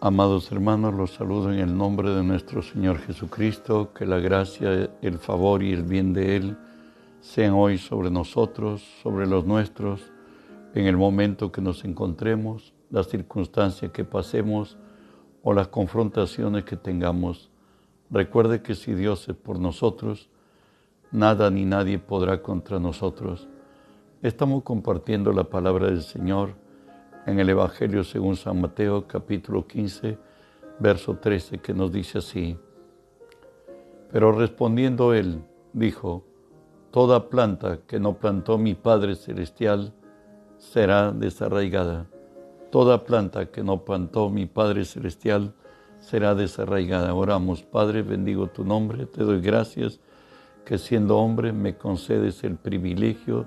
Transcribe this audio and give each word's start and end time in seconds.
Amados 0.00 0.52
hermanos, 0.52 0.94
los 0.94 1.14
saludo 1.14 1.52
en 1.52 1.58
el 1.58 1.76
nombre 1.76 2.10
de 2.10 2.22
nuestro 2.22 2.62
Señor 2.62 3.00
Jesucristo, 3.00 3.92
que 3.92 4.06
la 4.06 4.20
gracia, 4.20 4.90
el 5.02 5.18
favor 5.18 5.60
y 5.64 5.72
el 5.72 5.82
bien 5.82 6.12
de 6.12 6.36
Él 6.36 6.56
sean 7.20 7.54
hoy 7.54 7.78
sobre 7.78 8.08
nosotros, 8.08 8.80
sobre 9.02 9.26
los 9.26 9.44
nuestros, 9.44 10.12
en 10.76 10.86
el 10.86 10.96
momento 10.96 11.50
que 11.50 11.60
nos 11.60 11.84
encontremos, 11.84 12.74
las 12.90 13.08
circunstancias 13.08 13.90
que 13.90 14.04
pasemos 14.04 14.76
o 15.42 15.52
las 15.52 15.66
confrontaciones 15.66 16.62
que 16.62 16.76
tengamos. 16.76 17.50
Recuerde 18.08 18.62
que 18.62 18.76
si 18.76 18.94
Dios 18.94 19.28
es 19.28 19.34
por 19.34 19.58
nosotros, 19.58 20.30
nada 21.10 21.50
ni 21.50 21.64
nadie 21.64 21.98
podrá 21.98 22.40
contra 22.40 22.78
nosotros. 22.78 23.48
Estamos 24.22 24.62
compartiendo 24.62 25.32
la 25.32 25.42
palabra 25.42 25.86
del 25.86 26.02
Señor 26.02 26.54
en 27.28 27.38
el 27.38 27.50
Evangelio 27.50 28.04
según 28.04 28.36
San 28.36 28.58
Mateo 28.58 29.06
capítulo 29.06 29.66
15, 29.66 30.16
verso 30.78 31.18
13, 31.18 31.58
que 31.58 31.74
nos 31.74 31.92
dice 31.92 32.18
así. 32.18 32.56
Pero 34.10 34.32
respondiendo 34.32 35.12
él, 35.12 35.42
dijo, 35.74 36.24
Toda 36.90 37.28
planta 37.28 37.80
que 37.86 38.00
no 38.00 38.14
plantó 38.14 38.56
mi 38.56 38.74
Padre 38.74 39.14
Celestial 39.14 39.92
será 40.56 41.12
desarraigada. 41.12 42.06
Toda 42.70 43.04
planta 43.04 43.50
que 43.50 43.62
no 43.62 43.84
plantó 43.84 44.30
mi 44.30 44.46
Padre 44.46 44.86
Celestial 44.86 45.52
será 46.00 46.34
desarraigada. 46.34 47.12
Oramos, 47.12 47.62
Padre, 47.62 48.00
bendigo 48.00 48.46
tu 48.46 48.64
nombre, 48.64 49.04
te 49.04 49.22
doy 49.22 49.42
gracias 49.42 50.00
que 50.64 50.78
siendo 50.78 51.18
hombre 51.18 51.52
me 51.52 51.76
concedes 51.76 52.42
el 52.42 52.56
privilegio 52.56 53.44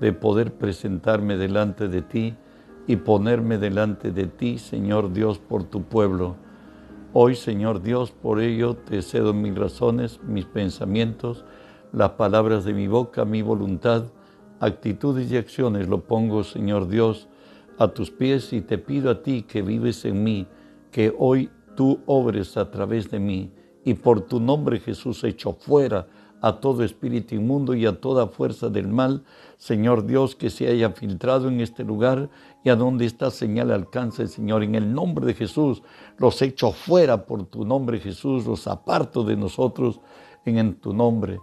de 0.00 0.12
poder 0.12 0.52
presentarme 0.52 1.36
delante 1.36 1.86
de 1.86 2.02
ti 2.02 2.34
y 2.86 2.96
ponerme 2.96 3.58
delante 3.58 4.12
de 4.12 4.26
ti, 4.26 4.58
Señor 4.58 5.12
Dios, 5.12 5.38
por 5.38 5.64
tu 5.64 5.82
pueblo. 5.82 6.36
Hoy, 7.12 7.34
Señor 7.34 7.82
Dios, 7.82 8.10
por 8.10 8.40
ello 8.40 8.74
te 8.74 9.02
cedo 9.02 9.34
mis 9.34 9.54
razones, 9.54 10.20
mis 10.22 10.44
pensamientos, 10.44 11.44
las 11.92 12.10
palabras 12.10 12.64
de 12.64 12.72
mi 12.72 12.86
boca, 12.86 13.24
mi 13.24 13.42
voluntad, 13.42 14.04
actitudes 14.60 15.30
y 15.32 15.36
acciones. 15.36 15.88
Lo 15.88 16.02
pongo, 16.02 16.44
Señor 16.44 16.88
Dios, 16.88 17.28
a 17.78 17.88
tus 17.88 18.10
pies 18.10 18.52
y 18.52 18.60
te 18.60 18.78
pido 18.78 19.10
a 19.10 19.22
ti 19.22 19.42
que 19.42 19.62
vives 19.62 20.04
en 20.04 20.22
mí, 20.22 20.46
que 20.90 21.14
hoy 21.18 21.50
tú 21.74 22.00
obres 22.06 22.56
a 22.56 22.70
través 22.70 23.10
de 23.10 23.18
mí 23.18 23.52
y 23.84 23.94
por 23.94 24.20
tu 24.20 24.40
nombre 24.40 24.78
Jesús 24.80 25.24
echo 25.24 25.56
fuera 25.58 26.06
a 26.42 26.60
todo 26.60 26.84
espíritu 26.84 27.34
inmundo 27.34 27.74
y 27.74 27.86
a 27.86 28.00
toda 28.00 28.26
fuerza 28.26 28.68
del 28.70 28.88
mal, 28.88 29.24
Señor 29.58 30.06
Dios, 30.06 30.34
que 30.34 30.50
se 30.50 30.68
haya 30.68 30.90
filtrado 30.90 31.48
en 31.48 31.60
este 31.60 31.84
lugar 31.84 32.30
y 32.62 32.68
a 32.68 32.76
donde 32.76 33.06
esta 33.06 33.30
señal 33.30 33.70
alcance, 33.70 34.26
Señor, 34.26 34.62
en 34.62 34.74
el 34.74 34.92
nombre 34.92 35.24
de 35.26 35.34
Jesús, 35.34 35.82
los 36.18 36.42
echo 36.42 36.72
fuera 36.72 37.24
por 37.24 37.46
tu 37.46 37.64
nombre, 37.64 38.00
Jesús, 38.00 38.46
los 38.46 38.66
aparto 38.66 39.24
de 39.24 39.36
nosotros 39.36 40.00
en 40.44 40.74
tu 40.74 40.92
nombre. 40.92 41.40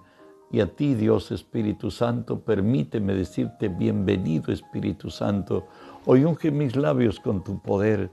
Y 0.52 0.60
a 0.60 0.68
ti, 0.68 0.94
Dios 0.94 1.32
Espíritu 1.32 1.92
Santo, 1.92 2.40
permíteme 2.40 3.14
decirte 3.14 3.68
bienvenido, 3.68 4.52
Espíritu 4.54 5.10
Santo. 5.10 5.68
Hoy 6.06 6.24
unge 6.24 6.52
mis 6.52 6.76
labios 6.76 7.20
con 7.20 7.44
tu 7.44 7.60
poder. 7.60 8.12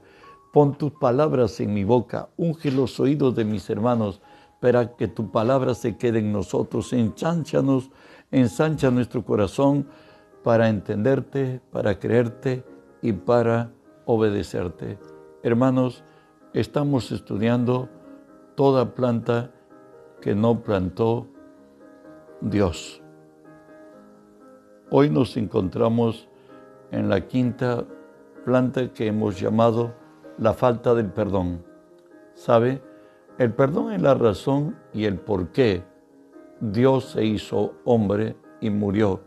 Pon 0.51 0.77
tus 0.77 0.91
palabras 0.93 1.59
en 1.59 1.73
mi 1.73 1.83
boca, 1.83 2.29
unge 2.37 2.71
los 2.71 2.99
oídos 2.99 3.35
de 3.35 3.45
mis 3.45 3.69
hermanos 3.69 4.21
para 4.61 4.95
que 4.95 5.07
tu 5.07 5.29
palabra 5.29 5.75
se 5.75 5.97
quede 5.97 6.19
en 6.19 6.31
nosotros. 6.31 6.91
Enchánchanos, 6.93 7.91
ensancha 8.31 8.89
nuestro 8.89 9.23
corazón 9.23 9.87
para 10.43 10.69
entenderte, 10.69 11.61
para 11.71 11.99
creerte 11.99 12.63
y 13.01 13.13
para 13.13 13.71
obedecerte. 14.05 14.97
Hermanos, 15.43 16.03
estamos 16.53 17.11
estudiando 17.11 17.89
toda 18.55 18.95
planta 18.95 19.51
que 20.21 20.35
no 20.35 20.61
plantó 20.61 21.27
Dios. 22.41 23.01
Hoy 24.89 25.09
nos 25.09 25.35
encontramos 25.37 26.29
en 26.91 27.09
la 27.09 27.27
quinta 27.27 27.85
planta 28.45 28.93
que 28.93 29.07
hemos 29.07 29.39
llamado 29.39 29.93
la 30.37 30.53
falta 30.53 30.93
del 30.93 31.11
perdón. 31.11 31.63
¿Sabe? 32.33 32.81
El 33.37 33.53
perdón 33.53 33.91
es 33.91 34.01
la 34.01 34.13
razón 34.13 34.77
y 34.93 35.05
el 35.05 35.19
por 35.19 35.49
qué 35.51 35.83
Dios 36.61 37.05
se 37.11 37.25
hizo 37.25 37.73
hombre 37.83 38.37
y 38.61 38.69
murió. 38.69 39.21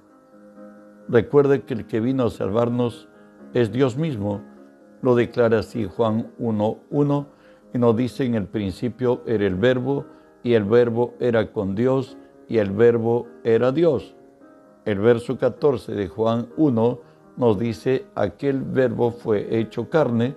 Recuerde 1.09 1.63
que 1.63 1.75
el 1.75 1.87
que 1.87 2.01
vino 2.01 2.25
a 2.25 2.31
salvarnos 2.31 3.09
es 3.55 3.73
Dios 3.73 3.97
mismo. 3.97 4.43
Lo 5.03 5.15
declara 5.15 5.61
así 5.61 5.87
Juan 5.87 6.33
1.1 6.39 7.27
y 7.75 7.79
nos 7.79 7.97
dice 7.97 8.25
en 8.25 8.35
el 8.35 8.47
principio 8.47 9.23
era 9.27 9.47
el 9.47 9.55
verbo 9.55 10.07
y 10.43 10.55
el 10.55 10.65
verbo 10.65 11.15
era 11.21 11.53
con 11.53 11.75
Dios 11.75 12.17
y 12.49 12.59
el 12.59 12.71
verbo 12.71 13.27
era 13.45 13.73
Dios. 13.73 14.15
El 14.85 15.01
verso 15.01 15.39
14 15.39 15.93
de 15.93 16.09
Juan 16.09 16.49
1 16.57 17.01
nos 17.37 17.59
dice 17.59 18.07
aquel 18.15 18.63
verbo 18.63 19.11
fue 19.11 19.59
hecho 19.59 19.89
carne 19.89 20.35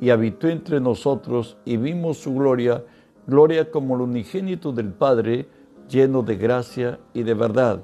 y 0.00 0.10
habitó 0.10 0.48
entre 0.48 0.80
nosotros 0.80 1.56
y 1.64 1.76
vimos 1.76 2.18
su 2.18 2.34
gloria 2.34 2.84
Gloria 3.26 3.70
como 3.70 3.94
el 3.94 4.00
unigénito 4.00 4.72
del 4.72 4.92
Padre, 4.92 5.46
lleno 5.88 6.22
de 6.22 6.36
gracia 6.36 6.98
y 7.14 7.22
de 7.22 7.34
verdad. 7.34 7.82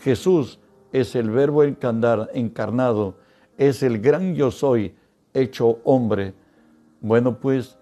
Jesús 0.00 0.60
es 0.92 1.14
el 1.14 1.30
verbo 1.30 1.62
encarnado, 1.62 3.16
es 3.58 3.82
el 3.82 4.00
gran 4.00 4.34
yo 4.34 4.50
soy, 4.50 4.94
hecho 5.34 5.80
hombre. 5.84 6.32
Bueno, 7.00 7.38
pues, 7.38 7.76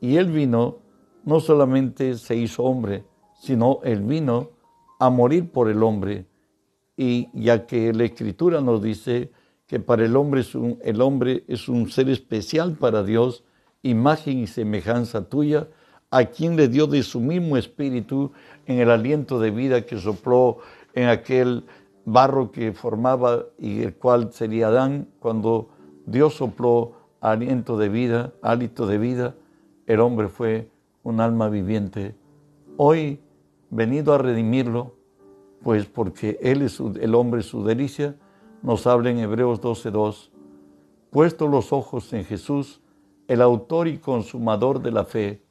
y 0.00 0.16
Él 0.16 0.30
vino, 0.30 0.78
no 1.24 1.40
solamente 1.40 2.16
se 2.16 2.36
hizo 2.36 2.62
hombre, 2.62 3.04
sino 3.40 3.80
Él 3.82 4.02
vino 4.02 4.50
a 5.00 5.10
morir 5.10 5.50
por 5.50 5.68
el 5.68 5.82
hombre. 5.82 6.26
Y 6.96 7.28
ya 7.32 7.66
que 7.66 7.92
la 7.92 8.04
Escritura 8.04 8.60
nos 8.60 8.82
dice 8.82 9.32
que 9.66 9.80
para 9.80 10.04
el 10.04 10.16
hombre 10.16 10.42
es 10.42 10.54
un, 10.54 10.78
el 10.82 11.00
hombre 11.00 11.44
es 11.48 11.68
un 11.68 11.90
ser 11.90 12.10
especial 12.10 12.76
para 12.76 13.02
Dios, 13.02 13.42
imagen 13.82 14.38
y 14.38 14.46
semejanza 14.46 15.28
tuya, 15.28 15.68
a 16.10 16.26
quien 16.26 16.56
le 16.56 16.68
dio 16.68 16.86
de 16.86 17.02
su 17.02 17.20
mismo 17.20 17.56
espíritu 17.56 18.32
en 18.66 18.80
el 18.80 18.90
aliento 18.90 19.40
de 19.40 19.50
vida 19.50 19.86
que 19.86 19.98
sopló 19.98 20.58
en 20.92 21.08
aquel 21.08 21.64
barro 22.04 22.50
que 22.50 22.72
formaba 22.72 23.46
y 23.58 23.82
el 23.82 23.94
cual 23.94 24.32
sería 24.32 24.68
Adán, 24.68 25.08
cuando 25.20 25.68
Dios 26.06 26.34
sopló 26.34 26.92
aliento 27.20 27.76
de 27.78 27.88
vida, 27.88 28.32
hálito 28.42 28.86
de 28.86 28.98
vida, 28.98 29.34
el 29.86 30.00
hombre 30.00 30.28
fue 30.28 30.68
un 31.02 31.20
alma 31.20 31.48
viviente. 31.48 32.14
Hoy, 32.76 33.20
venido 33.70 34.14
a 34.14 34.18
redimirlo, 34.18 34.94
pues 35.62 35.86
porque 35.86 36.38
Él 36.42 36.62
es 36.62 36.80
el 36.80 37.14
hombre 37.14 37.42
su 37.42 37.64
delicia, 37.64 38.16
nos 38.62 38.86
habla 38.86 39.10
en 39.10 39.18
Hebreos 39.18 39.60
12.2, 39.60 40.30
puesto 41.10 41.48
los 41.48 41.72
ojos 41.72 42.12
en 42.12 42.24
Jesús, 42.24 42.80
el 43.28 43.40
autor 43.42 43.88
y 43.88 43.98
consumador 43.98 44.82
de 44.82 44.90
la 44.90 45.04
fe, 45.04 45.42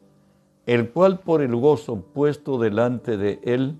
el 0.66 0.92
cual 0.92 1.20
por 1.20 1.42
el 1.42 1.56
gozo 1.56 2.02
puesto 2.14 2.58
delante 2.58 3.18
de 3.18 3.40
él, 3.44 3.80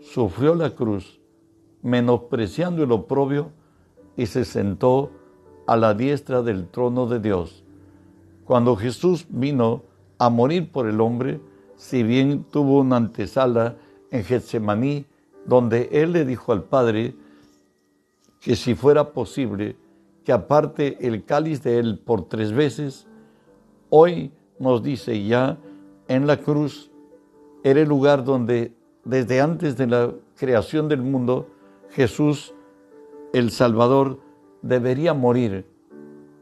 sufrió 0.00 0.54
la 0.54 0.70
cruz, 0.70 1.20
menospreciando 1.82 2.82
el 2.82 2.92
oprobio, 2.92 3.50
y 4.16 4.26
se 4.26 4.44
sentó 4.44 5.10
a 5.66 5.76
la 5.76 5.94
diestra 5.94 6.42
del 6.42 6.68
trono 6.68 7.06
de 7.06 7.20
Dios. 7.20 7.64
Cuando 8.44 8.76
Jesús 8.76 9.26
vino 9.28 9.82
a 10.18 10.30
morir 10.30 10.70
por 10.70 10.88
el 10.88 11.00
hombre, 11.00 11.40
si 11.76 12.02
bien 12.02 12.44
tuvo 12.44 12.80
una 12.80 12.96
antesala 12.96 13.76
en 14.10 14.24
Getsemaní, 14.24 15.04
donde 15.44 15.88
él 15.92 16.12
le 16.12 16.24
dijo 16.24 16.52
al 16.52 16.64
Padre 16.64 17.14
que 18.40 18.56
si 18.56 18.74
fuera 18.74 19.12
posible, 19.12 19.76
que 20.24 20.32
aparte 20.32 21.06
el 21.06 21.24
cáliz 21.24 21.62
de 21.62 21.78
él 21.78 22.00
por 22.04 22.28
tres 22.28 22.52
veces, 22.52 23.06
hoy 23.90 24.32
nos 24.58 24.82
dice 24.82 25.24
ya 25.24 25.58
en 26.08 26.26
la 26.26 26.38
cruz 26.38 26.90
era 27.62 27.80
el 27.80 27.88
lugar 27.88 28.24
donde 28.24 28.72
desde 29.04 29.40
antes 29.40 29.76
de 29.76 29.86
la 29.86 30.12
creación 30.36 30.88
del 30.88 31.02
mundo 31.02 31.48
Jesús, 31.96 32.54
el 33.32 33.50
Salvador, 33.50 34.20
debería 34.60 35.14
morir, 35.14 35.66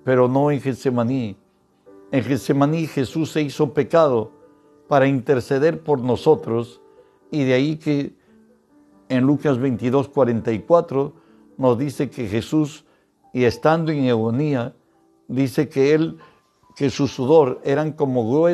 pero 0.03 0.27
no 0.27 0.51
en 0.51 0.61
Getsemaní. 0.61 1.37
En 2.11 2.25
Getsemaní 2.25 2.89
Jesús 2.89 3.31
se 3.31 3.43
hizo 3.43 3.73
pecado 3.73 4.33
para 4.89 5.07
interceder 5.07 5.85
por 5.85 6.01
nosotros 6.01 6.83
y 7.31 7.45
de 7.45 7.55
ahí 7.55 7.77
que 7.77 8.17
en 9.09 9.25
Lucas 9.29 9.61
22, 9.61 10.09
44 10.09 11.13
nos 11.57 11.79
dice 11.79 12.11
que 12.11 12.27
Jesús, 12.27 12.85
y 13.33 13.45
estando 13.45 13.93
en 13.93 14.09
agonía, 14.09 14.75
dice 15.29 15.69
que 15.69 15.95
él, 15.95 16.19
que 16.75 16.91
su 16.91 17.07
sudor 17.07 17.61
eran 17.63 17.93
como 17.93 18.49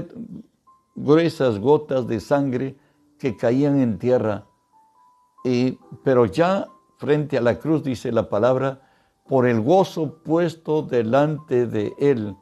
gruesas 0.95 1.59
gotas 1.59 2.07
de 2.07 2.21
sangre 2.21 2.77
que 3.19 3.39
caían 3.39 3.81
en 3.81 3.99
tierra. 3.99 4.45
Y, 5.45 5.79
pero 6.05 6.27
ya 6.27 6.67
frente 7.01 7.39
a 7.39 7.41
la 7.41 7.59
cruz 7.59 7.83
dice 7.83 8.13
la 8.13 8.29
palabra, 8.29 8.83
por 9.27 9.47
el 9.47 9.63
gozo 9.63 10.23
puesto 10.23 10.83
delante 10.83 11.67
de 11.67 11.95
él, 11.99 12.37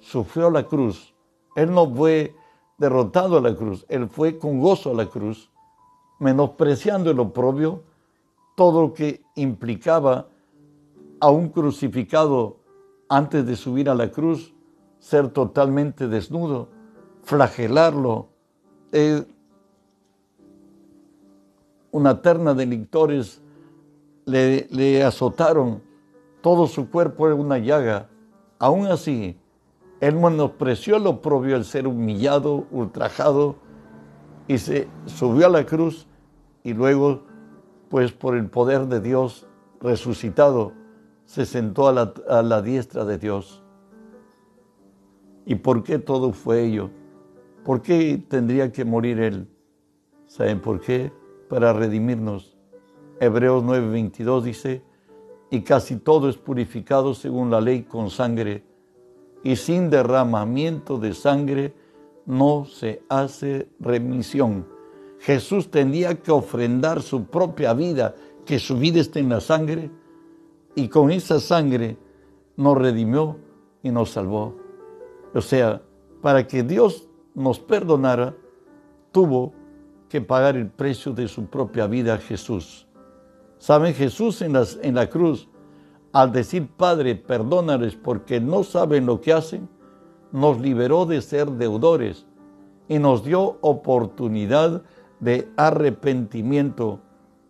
sufrió 0.00 0.50
la 0.50 0.68
cruz, 0.68 1.14
Él 1.56 1.72
no 1.72 1.88
fue 1.88 2.36
derrotado 2.76 3.38
a 3.38 3.40
la 3.40 3.56
cruz, 3.56 3.86
Él 3.88 4.10
fue 4.10 4.36
con 4.36 4.60
gozo 4.60 4.90
a 4.90 4.94
la 4.94 5.06
cruz, 5.06 5.50
menospreciando 6.20 7.10
el 7.10 7.20
oprobio, 7.20 7.84
todo 8.54 8.82
lo 8.82 8.92
que 8.92 9.22
implicaba 9.34 10.28
a 11.18 11.30
un 11.30 11.48
crucificado 11.48 12.58
antes 13.08 13.46
de 13.46 13.56
subir 13.56 13.88
a 13.88 13.94
la 13.94 14.10
cruz, 14.10 14.52
ser 14.98 15.30
totalmente 15.30 16.06
desnudo, 16.06 16.68
flagelarlo. 17.22 18.28
Eh, 18.92 19.24
una 21.92 22.20
terna 22.20 22.54
de 22.54 22.66
lictores 22.66 23.41
le, 24.24 25.04
azotaron, 25.04 25.82
todo 26.40 26.66
su 26.66 26.90
cuerpo 26.90 27.26
era 27.26 27.34
una 27.34 27.58
llaga. 27.58 28.08
Aún 28.58 28.86
así, 28.86 29.36
él 30.00 30.16
menospreció 30.16 30.96
el 30.96 31.06
oprobio, 31.06 31.56
el 31.56 31.64
ser 31.64 31.86
humillado, 31.86 32.66
ultrajado, 32.70 33.56
y 34.48 34.58
se 34.58 34.88
subió 35.06 35.46
a 35.46 35.50
la 35.50 35.64
cruz 35.64 36.06
y 36.64 36.74
luego, 36.74 37.22
pues 37.88 38.12
por 38.12 38.36
el 38.36 38.48
poder 38.48 38.86
de 38.86 39.00
Dios 39.00 39.46
resucitado, 39.80 40.72
se 41.24 41.46
sentó 41.46 41.88
a 41.88 42.42
la 42.42 42.62
diestra 42.62 43.04
de 43.04 43.18
Dios. 43.18 43.62
¿Y 45.44 45.56
por 45.56 45.82
qué 45.82 45.98
todo 45.98 46.32
fue 46.32 46.64
ello? 46.64 46.90
¿Por 47.64 47.82
qué 47.82 48.24
tendría 48.28 48.72
que 48.72 48.84
morir 48.84 49.20
Él? 49.20 49.48
¿Saben 50.26 50.60
por 50.60 50.80
qué? 50.80 51.12
Para 51.48 51.72
redimirnos. 51.72 52.51
Hebreos 53.22 53.62
9:22 53.62 54.42
dice, 54.42 54.82
y 55.48 55.60
casi 55.60 55.94
todo 55.94 56.28
es 56.28 56.36
purificado 56.36 57.14
según 57.14 57.52
la 57.52 57.60
ley 57.60 57.84
con 57.84 58.10
sangre 58.10 58.64
y 59.44 59.54
sin 59.54 59.90
derramamiento 59.90 60.98
de 60.98 61.14
sangre 61.14 61.72
no 62.26 62.64
se 62.64 63.04
hace 63.08 63.68
remisión. 63.78 64.66
Jesús 65.20 65.70
tenía 65.70 66.20
que 66.20 66.32
ofrendar 66.32 67.00
su 67.00 67.26
propia 67.26 67.74
vida, 67.74 68.16
que 68.44 68.58
su 68.58 68.76
vida 68.76 68.98
esté 68.98 69.20
en 69.20 69.28
la 69.28 69.40
sangre, 69.40 69.88
y 70.74 70.88
con 70.88 71.12
esa 71.12 71.38
sangre 71.38 71.96
nos 72.56 72.76
redimió 72.76 73.36
y 73.84 73.90
nos 73.92 74.10
salvó. 74.10 74.56
O 75.32 75.40
sea, 75.40 75.80
para 76.22 76.44
que 76.48 76.64
Dios 76.64 77.08
nos 77.36 77.60
perdonara, 77.60 78.34
tuvo 79.12 79.52
que 80.08 80.20
pagar 80.20 80.56
el 80.56 80.66
precio 80.66 81.12
de 81.12 81.28
su 81.28 81.46
propia 81.46 81.86
vida 81.86 82.18
Jesús. 82.18 82.88
¿Saben? 83.62 83.94
Jesús 83.94 84.42
en, 84.42 84.56
en 84.56 84.96
la 84.96 85.08
cruz 85.08 85.48
al 86.12 86.32
decir, 86.32 86.68
Padre, 86.76 87.14
perdónales 87.14 87.94
porque 87.94 88.40
no 88.40 88.64
saben 88.64 89.06
lo 89.06 89.20
que 89.20 89.32
hacen, 89.32 89.68
nos 90.32 90.60
liberó 90.60 91.06
de 91.06 91.22
ser 91.22 91.48
deudores 91.48 92.26
y 92.88 92.98
nos 92.98 93.22
dio 93.22 93.58
oportunidad 93.60 94.82
de 95.20 95.48
arrepentimiento. 95.56 96.98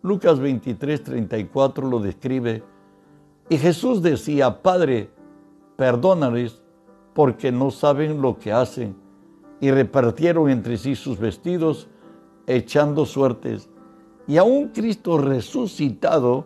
Lucas 0.03 0.39
23, 0.39 1.03
34 1.03 1.89
lo 1.89 1.99
describe. 1.99 2.61
Y 3.49 3.57
Jesús 3.57 4.03
decía, 4.03 4.61
Padre, 4.61 5.09
perdónales 5.77 6.61
porque 7.15 7.51
no 7.51 7.71
saben 7.71 8.21
lo 8.21 8.37
que 8.37 8.51
hacen. 8.53 8.95
Y 9.59 9.71
repartieron 9.71 10.51
entre 10.51 10.77
sí 10.77 10.95
sus 10.95 11.17
vestidos, 11.17 11.87
echando 12.45 13.07
suertes. 13.07 13.67
Y 14.27 14.37
aún 14.37 14.69
Cristo 14.69 15.17
resucitado 15.17 16.45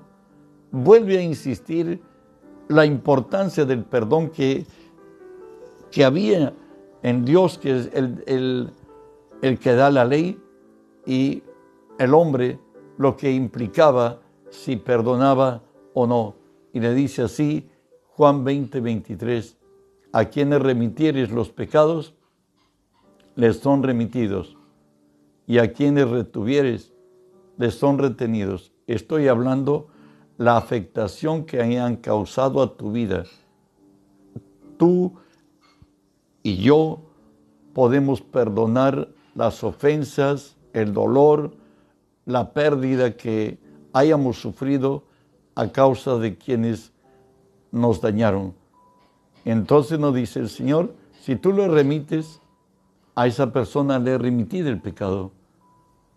vuelve 0.71 1.17
a 1.17 1.21
insistir 1.21 2.01
la 2.67 2.85
importancia 2.85 3.65
del 3.65 3.83
perdón 3.83 4.29
que, 4.29 4.65
que 5.91 6.03
había 6.03 6.53
en 7.03 7.23
Dios, 7.23 7.57
que 7.57 7.77
es 7.77 7.89
el, 7.93 8.73
el 9.41 9.59
que 9.59 9.73
da 9.73 9.89
la 9.89 10.05
ley, 10.05 10.39
y 11.05 11.43
el 11.99 12.13
hombre 12.13 12.59
lo 12.97 13.15
que 13.15 13.31
implicaba 13.31 14.19
si 14.49 14.75
perdonaba 14.75 15.63
o 15.93 16.05
no. 16.05 16.35
Y 16.73 16.79
le 16.79 16.93
dice 16.93 17.23
así 17.23 17.69
Juan 18.09 18.43
20, 18.43 18.81
23, 18.81 19.57
a 20.11 20.25
quienes 20.25 20.61
remitieres 20.61 21.31
los 21.31 21.49
pecados, 21.49 22.15
les 23.35 23.57
son 23.57 23.83
remitidos, 23.83 24.57
y 25.45 25.59
a 25.59 25.71
quienes 25.71 26.09
retuvieres, 26.09 26.93
les 27.57 27.75
son 27.75 27.97
retenidos. 27.97 28.71
Estoy 28.87 29.27
hablando 29.27 29.87
la 30.37 30.57
afectación 30.57 31.45
que 31.45 31.61
hayan 31.61 31.97
causado 31.97 32.61
a 32.61 32.77
tu 32.77 32.91
vida. 32.91 33.23
Tú 34.77 35.15
y 36.43 36.57
yo 36.57 37.01
podemos 37.73 38.21
perdonar 38.21 39.09
las 39.35 39.63
ofensas, 39.63 40.55
el 40.73 40.93
dolor, 40.93 41.55
la 42.25 42.53
pérdida 42.53 43.17
que 43.17 43.57
hayamos 43.93 44.39
sufrido 44.39 45.03
a 45.55 45.71
causa 45.71 46.17
de 46.17 46.37
quienes 46.37 46.91
nos 47.71 48.01
dañaron. 48.01 48.53
Entonces 49.45 49.99
nos 49.99 50.13
dice 50.13 50.39
el 50.39 50.49
Señor, 50.49 50.93
si 51.21 51.35
tú 51.35 51.51
le 51.51 51.67
remites, 51.67 52.41
a 53.15 53.25
esa 53.25 53.51
persona 53.51 53.97
le 53.97 54.17
remitido 54.19 54.69
el 54.69 54.79
pecado. 54.79 55.31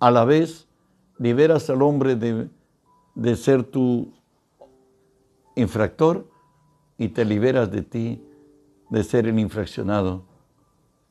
A 0.00 0.10
la 0.10 0.26
vez, 0.26 0.68
liberas 1.20 1.70
al 1.70 1.82
hombre 1.82 2.16
de 2.16 2.48
de 3.14 3.36
ser 3.36 3.64
tu 3.64 4.12
infractor 5.56 6.30
y 6.96 7.08
te 7.08 7.24
liberas 7.24 7.70
de 7.70 7.82
ti 7.82 8.24
de 8.88 9.04
ser 9.04 9.26
el 9.26 9.38
infraccionado. 9.38 10.24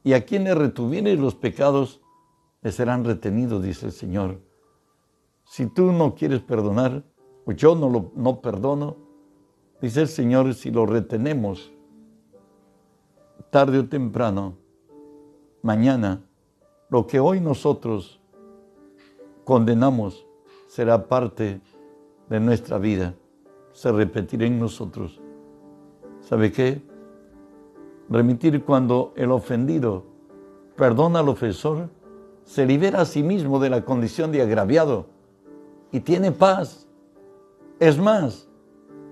Y 0.04 0.14
a 0.14 0.26
quienes 0.26 0.58
retuvienes 0.58 1.20
los 1.20 1.36
pecados, 1.36 2.02
les 2.62 2.76
serán 2.76 3.06
retenidos, 3.06 3.62
dice 3.64 3.88
el 3.88 3.92
Señor. 3.92 4.42
Si 5.46 5.66
tú 5.66 5.92
no 5.92 6.16
quieres 6.16 6.42
perdonar, 6.42 7.04
o 7.46 7.52
yo 7.52 7.76
no 7.76 7.90
lo 7.90 8.12
no 8.16 8.42
perdono, 8.42 8.98
dice 9.82 10.02
el 10.02 10.08
Señor, 10.08 10.54
si 10.54 10.72
lo 10.72 10.86
retenemos, 10.86 11.72
tarde 13.50 13.80
o 13.80 13.88
temprano, 13.88 14.58
mañana, 15.62 16.24
lo 16.90 17.08
que 17.08 17.20
hoy 17.20 17.40
nosotros 17.40 18.19
condenamos 19.50 20.28
será 20.68 21.08
parte 21.08 21.60
de 22.30 22.40
nuestra 22.40 22.78
vida 22.78 23.16
se 23.72 23.92
repetirá 23.92 24.46
en 24.46 24.60
nosotros. 24.60 25.20
¿Sabe 26.22 26.52
qué? 26.52 26.84
Remitir 28.12 28.64
cuando 28.64 29.12
el 29.16 29.32
ofendido 29.32 30.04
perdona 30.76 31.22
al 31.22 31.30
ofensor, 31.30 31.90
se 32.44 32.64
libera 32.64 33.02
a 33.02 33.06
sí 33.06 33.24
mismo 33.24 33.60
de 33.60 33.72
la 33.72 33.84
condición 33.84 34.32
de 34.32 34.44
agraviado 34.44 35.08
y 35.92 36.02
tiene 36.02 36.32
paz. 36.32 36.88
Es 37.80 37.98
más, 37.98 38.48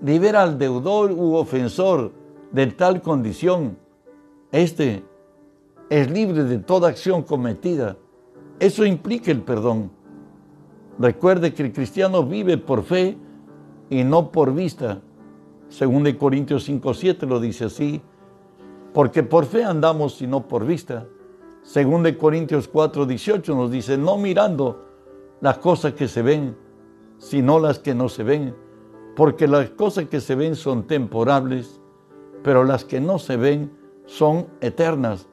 libera 0.00 0.44
al 0.44 0.56
deudor 0.56 1.10
u 1.10 1.34
ofensor 1.34 2.12
de 2.52 2.68
tal 2.68 3.02
condición. 3.02 3.76
Este 4.52 5.02
es 5.90 6.08
libre 6.08 6.44
de 6.44 6.58
toda 6.58 6.90
acción 6.90 7.24
cometida. 7.24 7.96
Eso 8.60 8.84
implica 8.84 9.32
el 9.32 9.42
perdón. 9.42 9.97
Recuerde 10.98 11.54
que 11.54 11.62
el 11.62 11.72
cristiano 11.72 12.24
vive 12.24 12.58
por 12.58 12.82
fe 12.82 13.16
y 13.88 14.02
no 14.04 14.32
por 14.32 14.52
vista. 14.52 15.00
Según 15.68 16.02
de 16.02 16.16
Corintios 16.16 16.68
5:7 16.68 17.26
lo 17.26 17.40
dice 17.40 17.66
así, 17.66 18.02
porque 18.92 19.22
por 19.22 19.44
fe 19.44 19.64
andamos 19.64 20.20
y 20.22 20.26
no 20.26 20.48
por 20.48 20.66
vista. 20.66 21.06
Según 21.62 22.02
de 22.02 22.16
Corintios 22.16 22.68
4:18 22.72 23.54
nos 23.54 23.70
dice, 23.70 23.96
no 23.96 24.16
mirando 24.16 24.84
las 25.40 25.58
cosas 25.58 25.92
que 25.92 26.08
se 26.08 26.22
ven, 26.22 26.56
sino 27.18 27.60
las 27.60 27.78
que 27.78 27.94
no 27.94 28.08
se 28.08 28.22
ven, 28.24 28.54
porque 29.14 29.46
las 29.46 29.70
cosas 29.70 30.06
que 30.06 30.20
se 30.20 30.34
ven 30.34 30.56
son 30.56 30.86
temporales, 30.86 31.80
pero 32.42 32.64
las 32.64 32.84
que 32.84 33.00
no 33.00 33.18
se 33.18 33.36
ven 33.36 33.70
son 34.06 34.46
eternas. 34.60 35.28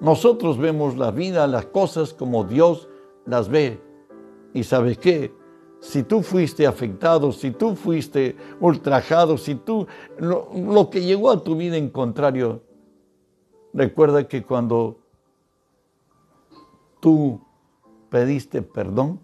Nosotros 0.00 0.58
vemos 0.58 0.96
la 0.96 1.10
vida, 1.10 1.46
las 1.46 1.66
cosas 1.66 2.12
como 2.12 2.44
Dios 2.44 2.88
las 3.24 3.48
ve. 3.48 3.80
¿Y 4.54 4.64
sabes 4.64 4.98
qué? 4.98 5.34
Si 5.80 6.04
tú 6.04 6.22
fuiste 6.22 6.66
afectado, 6.66 7.32
si 7.32 7.50
tú 7.50 7.74
fuiste 7.74 8.36
ultrajado, 8.60 9.36
si 9.36 9.56
tú, 9.56 9.86
lo, 10.18 10.90
que 10.90 11.02
llegó 11.02 11.30
a 11.30 11.42
tu 11.42 11.56
vida 11.56 11.76
en 11.76 11.90
contrario, 11.90 12.62
recuerda 13.72 14.28
que 14.28 14.44
cuando 14.44 15.00
tú 17.00 17.40
pediste 18.10 18.62
perdón, 18.62 19.20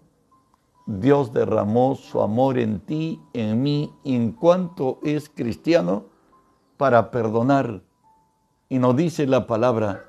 Dios 0.85 1.31
derramó 1.31 1.95
su 1.95 2.19
amor 2.21 2.57
en 2.57 2.79
ti, 2.79 3.21
en 3.33 3.61
mí, 3.61 3.93
en 4.03 4.31
cuanto 4.31 4.99
es 5.03 5.29
cristiano, 5.29 6.05
para 6.75 7.11
perdonar. 7.11 7.83
Y 8.67 8.79
nos 8.79 8.95
dice 8.95 9.27
la 9.27 9.47
palabra, 9.47 10.07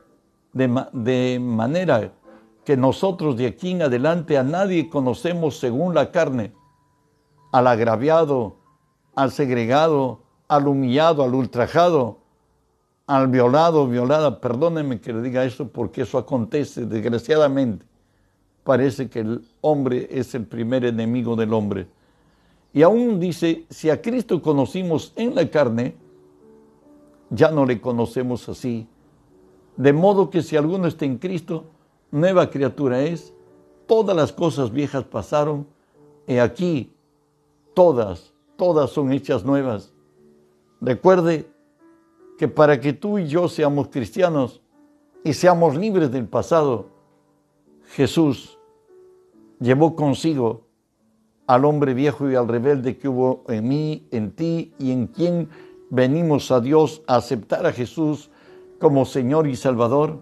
de, 0.53 0.85
de 0.93 1.39
manera 1.41 2.13
que 2.65 2.77
nosotros 2.77 3.37
de 3.37 3.47
aquí 3.47 3.71
en 3.71 3.83
adelante 3.83 4.39
a 4.39 4.43
nadie 4.43 4.89
conocemos 4.89 5.59
según 5.59 5.95
la 5.95 6.11
carne, 6.11 6.53
al 7.53 7.67
agraviado, 7.67 8.57
al 9.15 9.33
segregado, 9.33 10.21
al 10.49 10.69
humillado, 10.69 11.23
al 11.23 11.35
ultrajado, 11.35 12.19
al 13.07 13.27
violado 13.29 13.89
violada, 13.89 14.41
perdóneme 14.41 15.01
que 15.01 15.13
le 15.13 15.23
diga 15.23 15.45
eso 15.45 15.69
porque 15.69 16.03
eso 16.03 16.17
acontece 16.17 16.87
desgraciadamente. 16.87 17.85
Parece 18.63 19.09
que 19.09 19.21
el 19.21 19.45
hombre 19.63 20.07
es 20.11 20.35
el 20.35 20.47
primer 20.47 20.85
enemigo 20.85 21.35
del 21.35 21.53
hombre. 21.53 21.89
Y 22.73 22.83
aún 22.83 23.19
dice, 23.19 23.65
si 23.69 23.91
a 23.91 24.01
Cristo 24.01 24.41
conocimos 24.41 25.13
en 25.17 25.35
la 25.35 25.51
carne, 25.51 25.97
ya 27.31 27.51
no 27.51 27.67
le 27.67 27.81
conocemos 27.81 28.49
así. 28.49 28.87
De 29.77 29.93
modo 29.93 30.31
que 30.31 30.43
si 30.43 30.57
alguno 30.57 30.87
está 30.87 31.05
en 31.05 31.19
Cristo, 31.19 31.65
nueva 32.11 32.51
criatura 32.51 33.03
es, 33.03 33.33
todas 33.87 34.17
las 34.17 34.33
cosas 34.33 34.73
viejas 34.73 35.05
pasaron, 35.05 35.67
y 36.27 36.39
aquí 36.39 36.93
todas, 37.75 38.33
todas 38.57 38.91
son 38.91 39.13
hechas 39.13 39.45
nuevas. 39.45 39.93
Recuerde 40.81 41.51
que 42.39 42.49
para 42.49 42.81
que 42.81 42.93
tú 42.93 43.19
y 43.19 43.27
yo 43.27 43.49
seamos 43.49 43.89
cristianos 43.89 44.63
y 45.25 45.35
seamos 45.35 45.77
libres 45.77 46.11
del 46.11 46.27
pasado, 46.27 46.87
Jesús 47.89 48.59
llevó 49.59 49.95
consigo 49.95 50.63
al 51.47 51.65
hombre 51.65 51.95
viejo 51.95 52.31
y 52.31 52.37
al 52.37 52.49
rebelde 52.49 52.97
que 52.97 53.09
hubo 53.09 53.45
en 53.49 53.69
mí, 53.69 54.07
en 54.11 54.31
ti 54.31 54.73
y 54.79 54.93
en 54.93 55.09
quien 55.09 55.49
venimos 55.91 56.51
a 56.51 56.61
Dios 56.61 57.03
a 57.07 57.17
aceptar 57.17 57.67
a 57.67 57.73
Jesús 57.73 58.31
como 58.79 59.05
Señor 59.05 59.49
y 59.49 59.57
Salvador. 59.57 60.21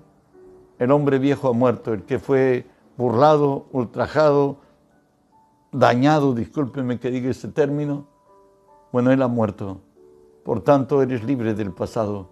El 0.78 0.92
hombre 0.92 1.18
viejo 1.18 1.48
ha 1.48 1.52
muerto, 1.52 1.92
el 1.92 2.04
que 2.04 2.18
fue 2.18 2.66
burlado, 2.96 3.66
ultrajado, 3.72 4.58
dañado, 5.72 6.34
discúlpeme 6.34 6.98
que 6.98 7.10
diga 7.10 7.30
ese 7.30 7.48
término, 7.48 8.06
bueno, 8.92 9.10
él 9.10 9.22
ha 9.22 9.28
muerto. 9.28 9.80
Por 10.44 10.62
tanto, 10.62 11.02
eres 11.02 11.24
libre 11.24 11.54
del 11.54 11.72
pasado. 11.72 12.28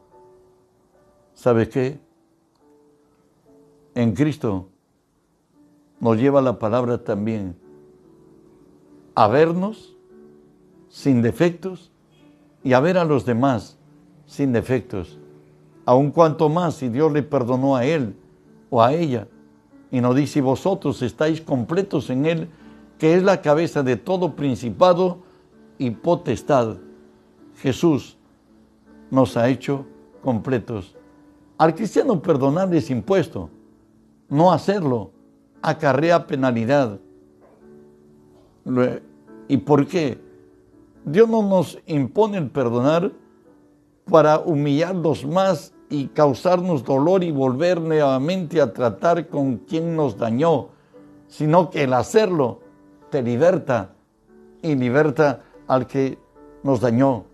¿Sabes 1.35 1.69
qué? 1.69 2.01
En 3.95 4.15
Cristo 4.15 4.69
nos 6.01 6.17
lleva 6.17 6.41
la 6.41 6.59
palabra 6.59 7.03
también 7.03 7.57
a 9.15 9.27
vernos 9.29 9.97
sin 10.89 11.23
defectos 11.23 11.91
y 12.63 12.75
a 12.75 12.81
ver 12.81 12.99
a 12.99 13.05
los 13.05 13.25
demás 13.25 13.79
sin 14.27 14.53
defectos. 14.53 15.19
Aun 15.85 16.11
cuanto 16.11 16.49
más 16.49 16.75
si 16.75 16.89
Dios 16.89 17.13
le 17.13 17.23
perdonó 17.23 17.77
a 17.77 17.85
él 17.85 18.17
a 18.83 18.93
ella 18.93 19.29
y 19.91 20.01
nos 20.01 20.15
dice, 20.17 20.41
vosotros 20.41 21.01
estáis 21.03 21.41
completos 21.41 22.11
en 22.11 22.27
él, 22.27 22.49
que 22.99 23.15
es 23.15 23.23
la 23.23 23.41
cabeza 23.41 23.83
de 23.83 23.97
todo 23.97 24.35
principado 24.35 25.19
y 25.79 25.91
potestad. 25.91 26.77
Jesús 27.59 28.17
nos 29.11 29.37
ha 29.37 29.49
hecho 29.49 29.87
completos. 30.23 30.95
Al 31.59 31.75
cristiano 31.75 32.21
perdonar 32.21 32.75
es 32.75 32.91
impuesto. 32.91 33.49
No 34.29 34.53
hacerlo 34.53 35.13
acarrea 35.63 36.27
penalidad. 36.27 36.99
¿Y 39.49 39.57
por 39.59 39.87
qué? 39.87 40.19
Dios 41.05 41.29
no 41.29 41.43
nos 41.43 41.79
impone 41.87 42.39
el 42.39 42.51
perdonar 42.51 43.13
para 44.11 44.41
humillarnos 44.41 45.25
más 45.25 45.73
y 45.89 46.09
causarnos 46.09 46.85
dolor 46.85 47.23
y 47.23 47.31
volver 47.31 47.81
nuevamente 47.81 48.61
a 48.61 48.73
tratar 48.73 49.29
con 49.29 49.59
quien 49.59 49.97
nos 49.97 50.17
dañó, 50.19 50.69
sino 51.29 51.71
que 51.71 51.85
el 51.85 51.93
hacerlo 51.93 52.61
te 53.11 53.23
liberta 53.23 53.93
y 54.63 54.75
liberta 54.75 55.43
al 55.67 55.87
que 55.87 56.19
nos 56.63 56.81
dañó. 56.81 57.25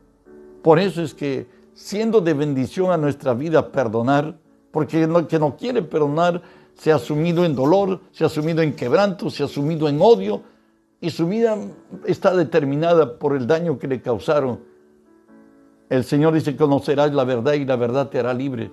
Por 0.63 0.79
eso 0.79 1.03
es 1.03 1.15
que 1.15 1.47
siendo 1.75 2.21
de 2.21 2.35
bendición 2.35 2.93
a 2.93 2.97
nuestra 2.97 3.35
vida 3.35 3.73
perdonar, 3.73 4.37
porque 4.71 5.03
el 5.03 5.27
que 5.27 5.39
no 5.39 5.57
quiere 5.57 5.83
perdonar 5.83 6.43
se 6.75 6.93
ha 6.93 6.99
sumido 6.99 7.45
en 7.45 7.55
dolor, 7.55 8.01
se 8.13 8.25
ha 8.25 8.29
sumido 8.29 8.63
en 8.63 8.75
quebranto, 8.75 9.31
se 9.31 9.43
ha 9.43 9.49
sumido 9.49 9.89
en 9.89 10.01
odio 10.01 10.43
y 11.01 11.11
su 11.11 11.27
vida 11.27 11.59
está 12.07 12.35
determinada 12.35 13.19
por 13.19 13.37
el 13.37 13.47
daño 13.47 13.79
que 13.79 13.89
le 13.89 14.01
causaron. 14.01 14.61
El 15.93 16.05
Señor 16.05 16.33
dice, 16.33 16.57
conocerás 16.57 17.13
la 17.13 17.23
verdad 17.25 17.53
y 17.53 17.67
la 17.67 17.77
verdad 17.77 18.09
te 18.09 18.19
hará 18.19 18.33
libre. 18.33 18.73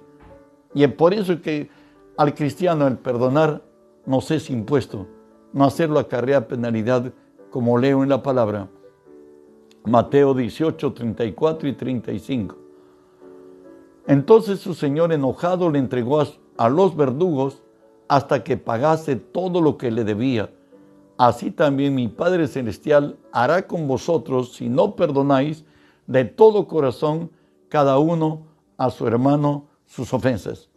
Y 0.73 0.85
es 0.85 0.93
por 0.93 1.13
eso 1.13 1.41
que 1.41 1.69
al 2.15 2.33
cristiano 2.33 2.87
el 2.87 2.97
perdonar 2.97 3.61
nos 4.05 4.31
es 4.31 4.49
impuesto, 4.49 5.05
no 5.51 5.65
hacerlo 5.65 5.99
acarrea 5.99 6.47
penalidad, 6.47 7.11
como 7.51 7.77
leo 7.77 8.03
en 8.03 8.09
la 8.09 8.23
palabra. 8.23 8.69
Mateo 9.83 10.33
18, 10.33 10.93
34 10.93 11.67
y 11.67 11.73
35. 11.73 12.55
Entonces 14.07 14.61
su 14.61 14.73
señor 14.73 15.11
enojado 15.11 15.69
le 15.69 15.79
entregó 15.79 16.21
a, 16.55 16.69
los 16.69 16.95
verdugos 16.95 17.61
hasta 18.07 18.45
que 18.45 18.55
pagase 18.55 19.17
todo 19.17 19.59
lo 19.59 19.77
que 19.77 19.91
le 19.91 20.05
debía. 20.05 20.51
Así 21.17 21.51
también 21.51 21.95
mi 21.95 22.07
Padre 22.07 22.47
Celestial 22.47 23.17
hará 23.33 23.67
con 23.67 23.89
vosotros 23.89 24.53
si 24.53 24.69
no 24.69 24.95
perdonáis 24.95 25.65
de 26.09 26.25
todo 26.25 26.67
corazón 26.67 27.29
cada 27.69 27.99
uno 27.99 28.41
a 28.77 28.89
su 28.89 29.05
hermano 29.05 29.67
sus 29.85 30.11
ofensas. 30.11 30.67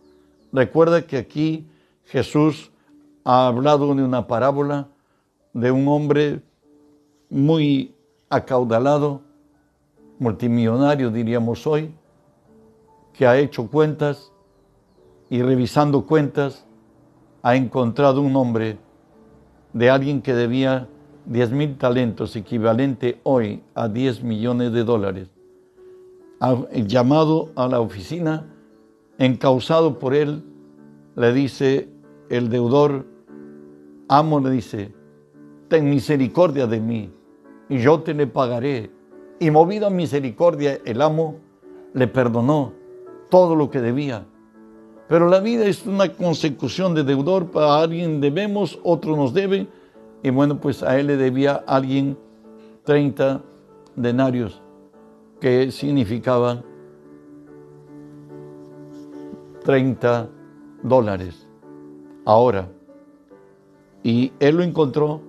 Recuerda 0.52 1.06
que 1.06 1.16
aquí 1.16 1.66
Jesús 2.04 2.70
ha 3.24 3.46
hablado 3.46 3.94
de 3.94 4.02
una 4.02 4.26
parábola 4.26 4.88
de 5.54 5.70
un 5.70 5.88
hombre 5.88 6.42
muy 7.30 7.94
acaudalado, 8.28 9.22
multimillonario 10.18 11.10
diríamos 11.10 11.66
hoy, 11.66 11.94
que 13.14 13.26
ha 13.26 13.38
hecho 13.38 13.68
cuentas 13.68 14.32
y 15.30 15.40
revisando 15.40 16.04
cuentas 16.04 16.66
ha 17.42 17.56
encontrado 17.56 18.20
un 18.20 18.34
nombre 18.34 18.76
de 19.72 19.88
alguien 19.88 20.20
que 20.20 20.34
debía 20.34 20.88
10 21.26 21.52
mil 21.52 21.76
talentos, 21.76 22.34
equivalente 22.36 23.20
hoy 23.22 23.62
a 23.74 23.88
10 23.88 24.22
millones 24.22 24.72
de 24.72 24.84
dólares. 24.84 25.28
Llamado 26.72 27.50
a 27.54 27.68
la 27.68 27.80
oficina, 27.80 28.46
encausado 29.18 29.98
por 29.98 30.14
él, 30.14 30.42
le 31.14 31.32
dice 31.32 31.88
el 32.28 32.48
deudor, 32.48 33.06
amo, 34.08 34.40
le 34.40 34.50
dice, 34.50 34.92
ten 35.68 35.88
misericordia 35.88 36.66
de 36.66 36.80
mí 36.80 37.10
y 37.68 37.78
yo 37.78 38.00
te 38.00 38.14
le 38.14 38.26
pagaré. 38.26 38.90
Y 39.38 39.50
movido 39.50 39.86
a 39.86 39.90
misericordia, 39.90 40.78
el 40.84 41.00
amo 41.02 41.36
le 41.94 42.06
perdonó 42.08 42.72
todo 43.30 43.56
lo 43.56 43.70
que 43.70 43.80
debía. 43.80 44.24
Pero 45.08 45.28
la 45.28 45.40
vida 45.40 45.66
es 45.66 45.86
una 45.86 46.12
consecución 46.12 46.94
de 46.94 47.04
deudor. 47.04 47.50
Para 47.50 47.80
alguien 47.80 48.20
debemos, 48.20 48.78
otro 48.82 49.16
nos 49.16 49.34
debe. 49.34 49.66
Y 50.22 50.30
bueno, 50.30 50.60
pues 50.60 50.82
a 50.82 50.98
él 50.98 51.08
le 51.08 51.16
debía 51.16 51.64
alguien 51.66 52.16
30 52.84 53.42
denarios, 53.96 54.62
que 55.40 55.70
significaban 55.72 56.64
30 59.64 60.28
dólares. 60.82 61.48
Ahora, 62.24 62.68
y 64.04 64.32
él 64.38 64.56
lo 64.56 64.62
encontró 64.62 65.20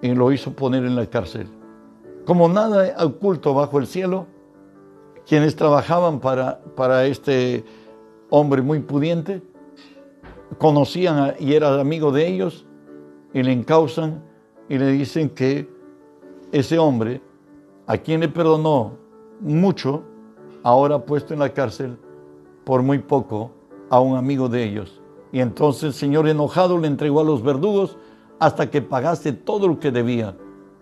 y 0.00 0.14
lo 0.14 0.30
hizo 0.30 0.52
poner 0.52 0.84
en 0.84 0.94
la 0.94 1.06
cárcel. 1.06 1.48
Como 2.24 2.48
nada 2.48 2.94
oculto 3.04 3.52
bajo 3.52 3.80
el 3.80 3.86
cielo, 3.86 4.26
quienes 5.26 5.56
trabajaban 5.56 6.20
para, 6.20 6.60
para 6.76 7.06
este 7.06 7.64
hombre 8.30 8.62
muy 8.62 8.78
pudiente, 8.80 9.42
conocían 10.58 11.34
y 11.40 11.54
era 11.54 11.80
amigo 11.80 12.12
de 12.12 12.28
ellos 12.28 12.67
y 13.32 13.42
le 13.42 13.52
encausan 13.52 14.22
y 14.68 14.78
le 14.78 14.92
dicen 14.92 15.30
que 15.30 15.68
ese 16.52 16.78
hombre, 16.78 17.20
a 17.86 17.98
quien 17.98 18.20
le 18.20 18.28
perdonó 18.28 18.92
mucho, 19.40 20.02
ahora 20.62 20.98
puesto 21.04 21.34
en 21.34 21.40
la 21.40 21.52
cárcel 21.52 21.98
por 22.64 22.82
muy 22.82 22.98
poco 22.98 23.50
a 23.90 24.00
un 24.00 24.16
amigo 24.16 24.48
de 24.48 24.64
ellos. 24.64 25.00
Y 25.32 25.40
entonces 25.40 25.84
el 25.84 25.92
Señor 25.92 26.28
enojado 26.28 26.78
le 26.78 26.86
entregó 26.86 27.20
a 27.20 27.24
los 27.24 27.42
verdugos 27.42 27.96
hasta 28.38 28.70
que 28.70 28.82
pagase 28.82 29.32
todo 29.32 29.68
lo 29.68 29.78
que 29.78 29.90
debía. 29.90 30.36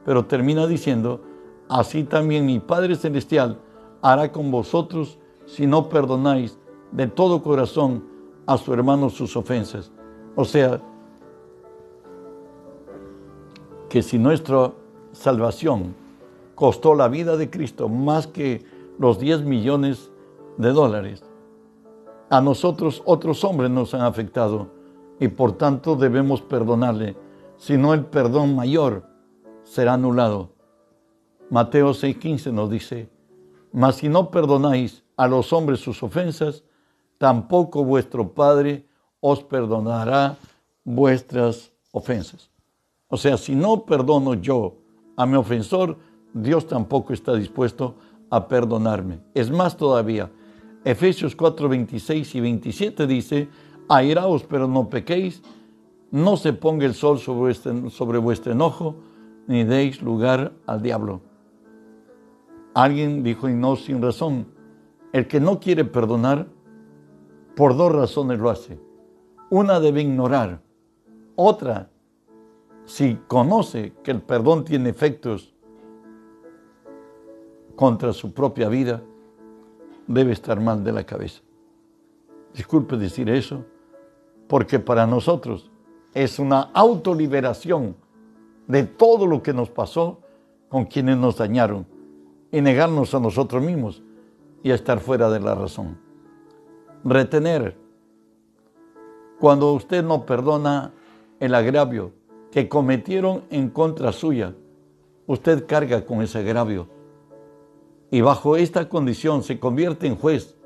Pero 0.04 0.26
termina 0.26 0.66
diciendo, 0.66 1.20
así 1.68 2.04
también 2.04 2.46
mi 2.46 2.60
Padre 2.60 2.94
Celestial 2.94 3.58
hará 4.02 4.30
con 4.30 4.50
vosotros 4.50 5.18
si 5.46 5.66
no 5.66 5.88
perdonáis 5.88 6.58
de 6.92 7.06
todo 7.06 7.42
corazón 7.42 8.04
a 8.46 8.56
su 8.56 8.72
hermano 8.72 9.10
sus 9.10 9.36
ofensas. 9.36 9.90
O 10.36 10.44
sea, 10.44 10.80
que 13.96 14.02
si 14.02 14.18
nuestra 14.18 14.74
salvación 15.12 15.96
costó 16.54 16.94
la 16.94 17.08
vida 17.08 17.38
de 17.38 17.48
Cristo 17.48 17.88
más 17.88 18.26
que 18.26 18.62
los 18.98 19.18
10 19.18 19.44
millones 19.44 20.10
de 20.58 20.72
dólares, 20.72 21.24
a 22.28 22.42
nosotros 22.42 23.00
otros 23.06 23.42
hombres 23.42 23.70
nos 23.70 23.94
han 23.94 24.02
afectado 24.02 24.68
y 25.18 25.28
por 25.28 25.52
tanto 25.52 25.96
debemos 25.96 26.42
perdonarle 26.42 27.16
sino 27.56 27.94
el 27.94 28.04
perdón 28.04 28.54
mayor 28.54 29.08
será 29.64 29.94
anulado. 29.94 30.50
Mateo 31.48 31.94
6:15 31.94 32.52
nos 32.52 32.68
dice, 32.68 33.08
mas 33.72 33.94
si 33.94 34.10
no 34.10 34.30
perdonáis 34.30 35.04
a 35.16 35.26
los 35.26 35.54
hombres 35.54 35.80
sus 35.80 36.02
ofensas, 36.02 36.64
tampoco 37.16 37.82
vuestro 37.82 38.34
Padre 38.34 38.86
os 39.20 39.42
perdonará 39.42 40.36
vuestras 40.84 41.72
ofensas. 41.92 42.50
O 43.08 43.16
sea, 43.16 43.36
si 43.36 43.54
no 43.54 43.84
perdono 43.84 44.34
yo 44.34 44.78
a 45.16 45.26
mi 45.26 45.36
ofensor, 45.36 45.96
Dios 46.34 46.66
tampoco 46.66 47.12
está 47.12 47.34
dispuesto 47.34 47.94
a 48.30 48.48
perdonarme. 48.48 49.20
Es 49.34 49.50
más 49.50 49.76
todavía, 49.76 50.30
Efesios 50.84 51.36
4, 51.36 51.68
26 51.68 52.34
y 52.34 52.40
27 52.40 53.06
dice, 53.06 53.48
airaos 53.88 54.44
pero 54.44 54.66
no 54.66 54.88
pequéis, 54.88 55.42
no 56.10 56.36
se 56.36 56.52
ponga 56.52 56.86
el 56.86 56.94
sol 56.94 57.18
sobre, 57.18 57.54
sobre 57.90 58.18
vuestro 58.18 58.52
enojo, 58.52 58.96
ni 59.46 59.64
deis 59.64 60.02
lugar 60.02 60.52
al 60.66 60.82
diablo. 60.82 61.20
Alguien 62.74 63.22
dijo, 63.22 63.48
y 63.48 63.54
no 63.54 63.76
sin 63.76 64.02
razón, 64.02 64.46
el 65.12 65.28
que 65.28 65.40
no 65.40 65.60
quiere 65.60 65.84
perdonar, 65.84 66.48
por 67.54 67.76
dos 67.76 67.92
razones 67.92 68.38
lo 68.38 68.50
hace. 68.50 68.78
Una 69.48 69.80
debe 69.80 70.02
ignorar, 70.02 70.60
otra, 71.36 71.90
si 72.86 73.18
conoce 73.26 73.92
que 74.02 74.12
el 74.12 74.22
perdón 74.22 74.64
tiene 74.64 74.88
efectos 74.88 75.52
contra 77.74 78.12
su 78.12 78.32
propia 78.32 78.68
vida, 78.68 79.02
debe 80.06 80.32
estar 80.32 80.60
mal 80.60 80.82
de 80.82 80.92
la 80.92 81.04
cabeza. 81.04 81.42
Disculpe 82.54 82.96
decir 82.96 83.28
eso, 83.28 83.64
porque 84.48 84.78
para 84.78 85.06
nosotros 85.06 85.70
es 86.14 86.38
una 86.38 86.70
autoliberación 86.72 87.96
de 88.68 88.84
todo 88.84 89.26
lo 89.26 89.42
que 89.42 89.52
nos 89.52 89.68
pasó 89.68 90.20
con 90.68 90.86
quienes 90.86 91.16
nos 91.16 91.36
dañaron 91.36 91.86
y 92.50 92.60
negarnos 92.60 93.14
a 93.14 93.20
nosotros 93.20 93.62
mismos 93.62 94.02
y 94.62 94.70
a 94.70 94.74
estar 94.76 95.00
fuera 95.00 95.28
de 95.28 95.40
la 95.40 95.54
razón. 95.54 95.98
Retener. 97.04 97.76
Cuando 99.38 99.74
usted 99.74 100.02
no 100.02 100.24
perdona 100.24 100.92
el 101.40 101.54
agravio 101.54 102.12
que 102.56 102.70
cometieron 102.70 103.44
en 103.50 103.68
contra 103.68 104.12
suya, 104.12 104.54
usted 105.26 105.66
carga 105.66 106.06
con 106.06 106.22
ese 106.22 106.38
agravio 106.38 106.88
y 108.10 108.22
bajo 108.22 108.56
esta 108.56 108.88
condición 108.88 109.42
se 109.42 109.60
convierte 109.60 110.06
en 110.06 110.16
juez 110.16 110.56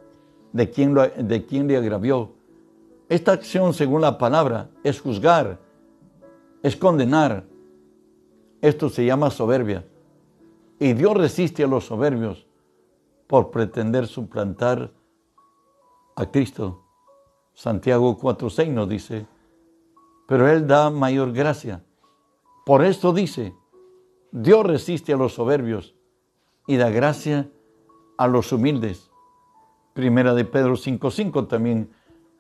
de 0.53 0.71
quien, 0.71 0.95
de 0.95 1.47
quien 1.47 1.67
le 1.67 1.77
agravió. 1.77 2.31
Esta 3.09 3.33
acción, 3.33 3.75
según 3.75 4.03
la 4.03 4.19
palabra, 4.19 4.71
es 4.85 5.01
juzgar, 5.01 5.59
es 6.63 6.77
condenar. 6.77 7.45
Esto 8.61 8.89
se 8.89 9.05
llama 9.05 9.29
soberbia. 9.29 9.85
Y 10.79 10.93
Dios 10.93 11.17
resiste 11.17 11.65
a 11.65 11.67
los 11.67 11.87
soberbios 11.87 12.47
por 13.27 13.51
pretender 13.51 14.07
suplantar 14.07 14.93
a 16.15 16.31
Cristo. 16.31 16.85
Santiago 17.53 18.17
4:6 18.17 18.69
nos 18.69 18.89
dice, 18.89 19.27
pero 20.31 20.49
Él 20.49 20.69
da 20.69 20.91
mayor 20.91 21.33
gracia. 21.33 21.83
Por 22.65 22.85
esto 22.85 23.13
dice, 23.13 23.53
Dios 24.31 24.65
resiste 24.65 25.13
a 25.13 25.17
los 25.17 25.35
soberbios 25.35 25.97
y 26.69 26.77
da 26.77 26.89
gracia 26.89 27.51
a 28.17 28.29
los 28.29 28.53
humildes. 28.53 29.11
Primera 29.93 30.33
de 30.35 30.45
Pedro 30.45 30.77
5:5 30.77 31.49
también 31.49 31.91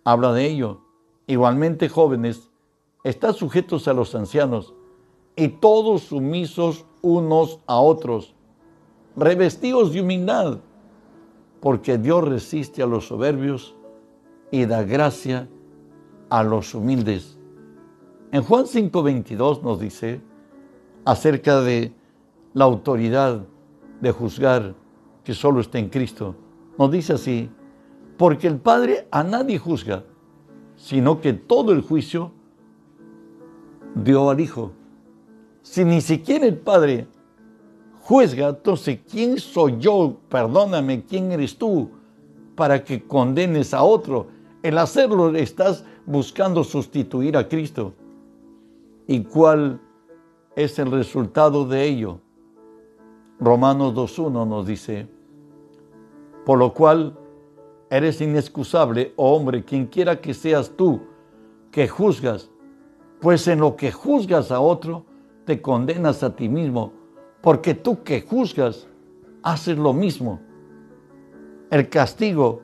habla 0.04 0.32
de 0.32 0.46
ello. 0.46 0.82
Igualmente, 1.26 1.88
jóvenes, 1.88 2.52
están 3.02 3.34
sujetos 3.34 3.88
a 3.88 3.92
los 3.92 4.14
ancianos 4.14 4.72
y 5.34 5.48
todos 5.48 6.02
sumisos 6.02 6.86
unos 7.02 7.58
a 7.66 7.80
otros, 7.80 8.36
revestidos 9.16 9.92
de 9.92 10.02
humildad, 10.02 10.60
porque 11.58 11.98
Dios 11.98 12.22
resiste 12.22 12.84
a 12.84 12.86
los 12.86 13.08
soberbios 13.08 13.74
y 14.52 14.66
da 14.66 14.84
gracia 14.84 15.48
a 16.28 16.44
los 16.44 16.72
humildes. 16.72 17.39
En 18.32 18.44
Juan 18.44 18.66
5:22 18.66 19.60
nos 19.62 19.80
dice 19.80 20.20
acerca 21.04 21.60
de 21.62 21.92
la 22.54 22.64
autoridad 22.64 23.44
de 24.00 24.12
juzgar 24.12 24.74
que 25.24 25.34
solo 25.34 25.60
está 25.60 25.80
en 25.80 25.88
Cristo. 25.88 26.36
Nos 26.78 26.92
dice 26.92 27.14
así, 27.14 27.50
porque 28.16 28.46
el 28.46 28.58
Padre 28.58 29.08
a 29.10 29.24
nadie 29.24 29.58
juzga, 29.58 30.04
sino 30.76 31.20
que 31.20 31.32
todo 31.32 31.72
el 31.72 31.82
juicio 31.82 32.30
dio 33.96 34.30
al 34.30 34.38
Hijo. 34.38 34.72
Si 35.62 35.84
ni 35.84 36.00
siquiera 36.00 36.46
el 36.46 36.56
Padre 36.56 37.08
juzga, 38.00 38.50
entonces 38.50 39.00
¿quién 39.10 39.38
soy 39.38 39.78
yo? 39.80 40.18
Perdóname, 40.28 41.04
¿quién 41.04 41.32
eres 41.32 41.58
tú 41.58 41.90
para 42.54 42.84
que 42.84 43.02
condenes 43.02 43.74
a 43.74 43.82
otro? 43.82 44.28
El 44.62 44.78
hacerlo 44.78 45.34
estás 45.34 45.84
buscando 46.06 46.62
sustituir 46.62 47.36
a 47.36 47.48
Cristo. 47.48 47.94
¿Y 49.10 49.24
cuál 49.24 49.80
es 50.54 50.78
el 50.78 50.92
resultado 50.92 51.66
de 51.66 51.84
ello? 51.84 52.20
Romanos 53.40 53.92
2.1 53.92 54.46
nos 54.46 54.64
dice, 54.64 55.08
por 56.46 56.60
lo 56.60 56.72
cual 56.72 57.18
eres 57.90 58.20
inexcusable, 58.20 59.12
oh 59.16 59.34
hombre, 59.34 59.64
quien 59.64 59.86
quiera 59.86 60.20
que 60.20 60.32
seas 60.32 60.70
tú, 60.76 61.00
que 61.72 61.88
juzgas, 61.88 62.52
pues 63.20 63.48
en 63.48 63.58
lo 63.58 63.74
que 63.74 63.90
juzgas 63.90 64.52
a 64.52 64.60
otro, 64.60 65.06
te 65.44 65.60
condenas 65.60 66.22
a 66.22 66.36
ti 66.36 66.48
mismo, 66.48 66.92
porque 67.40 67.74
tú 67.74 68.04
que 68.04 68.22
juzgas, 68.22 68.86
haces 69.42 69.76
lo 69.76 69.92
mismo. 69.92 70.38
El 71.72 71.88
castigo 71.88 72.62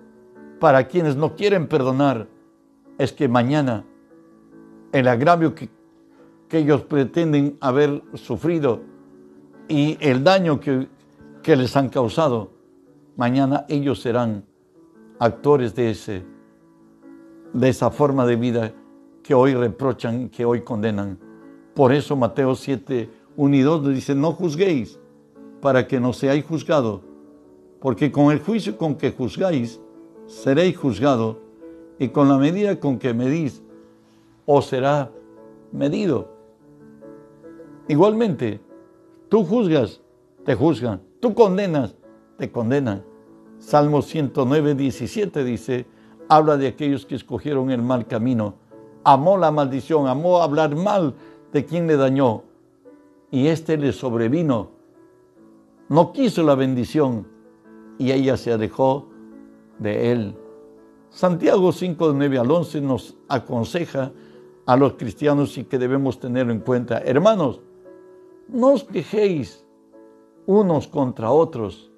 para 0.61 0.87
quienes 0.87 1.17
no 1.17 1.35
quieren 1.35 1.67
perdonar 1.67 2.29
es 2.99 3.13
que 3.13 3.27
mañana 3.27 3.85
el 4.93 5.09
agravio 5.09 5.53
que 5.53 5.76
que 6.49 6.59
ellos 6.59 6.83
pretenden 6.83 7.57
haber 7.61 8.03
sufrido 8.15 8.81
y 9.69 9.99
el 10.01 10.23
daño 10.23 10.61
que, 10.61 10.89
que 11.43 11.57
les 11.57 11.77
han 11.77 11.89
causado, 11.89 12.51
mañana 13.17 13.65
ellos 13.69 14.01
serán 14.01 14.45
actores 15.19 15.75
de, 15.75 15.91
ese, 15.91 16.25
de 17.53 17.69
esa 17.69 17.91
forma 17.91 18.27
de 18.27 18.37
vida 18.37 18.73
que 19.23 19.35
hoy 19.35 19.55
reprochan, 19.55 20.29
que 20.29 20.45
hoy 20.45 20.63
condenan. 20.63 21.19
Por 21.75 21.93
eso 21.93 22.15
Mateo 22.17 22.55
7, 22.55 23.11
1 23.37 23.57
y 23.57 23.61
2 23.61 23.89
dice, 23.89 24.15
no 24.15 24.33
juzguéis 24.33 24.99
para 25.61 25.87
que 25.89 25.99
no 25.99 26.13
seáis 26.13 26.45
juzgados, 26.45 27.01
porque 27.81 28.13
con 28.13 28.31
el 28.31 28.41
juicio 28.41 28.79
con 28.79 28.95
que 28.95 29.11
juzgáis, 29.11 29.81
seréis 30.27 30.77
juzgados, 30.77 31.39
y 31.99 32.09
con 32.09 32.29
la 32.29 32.37
medida 32.37 32.79
con 32.79 32.99
que 32.99 33.15
medís, 33.15 33.63
os 34.45 34.67
será 34.67 35.11
medido. 35.73 36.36
Igualmente, 37.89 38.61
tú 39.29 39.45
juzgas, 39.45 40.01
te 40.45 40.55
juzgan. 40.55 41.01
Tú 41.21 41.35
condenas, 41.35 41.95
te 42.39 42.51
condenan. 42.51 43.05
Salmo 43.59 44.03
109, 44.03 44.75
17 44.75 45.45
dice, 45.45 45.87
habla 46.29 46.57
de 46.57 46.69
aquellos 46.69 47.07
que 47.07 47.15
escogieron 47.15 47.71
el 47.71 47.83
mal 47.83 48.07
camino. 48.07 48.55
Amó 49.05 49.39
la 49.39 49.51
maldición, 49.51 50.09
amó 50.09 50.43
hablar 50.43 50.75
mal 50.75 51.15
de 51.53 51.65
quien 51.65 51.87
le 51.87 51.97
dañó. 51.97 52.43
Y 53.31 53.47
éste 53.49 53.77
le 53.77 53.93
sobrevino. 53.93 54.71
No 55.89 56.13
quiso 56.13 56.43
la 56.43 56.55
bendición 56.55 57.27
y 57.99 58.11
ella 58.13 58.37
se 58.37 58.53
alejó 58.53 59.09
de 59.79 60.13
él. 60.13 60.37
Santiago 61.11 61.73
5, 61.73 62.13
9 62.15 62.39
al 62.39 62.51
11 62.51 62.81
nos 62.81 63.17
aconseja 63.29 64.13
a 64.67 64.77
los 64.77 64.95
cristianos 64.95 65.57
y 65.57 65.65
que 65.65 65.79
debemos 65.79 66.19
tenerlo 66.19 66.53
en 66.53 66.61
cuenta. 66.61 66.99
Hermanos, 66.99 67.61
no 68.49 68.73
os 68.73 68.85
quejéis 68.85 69.65
unos 70.47 70.87
contra 70.87 71.31
otros 71.31 71.91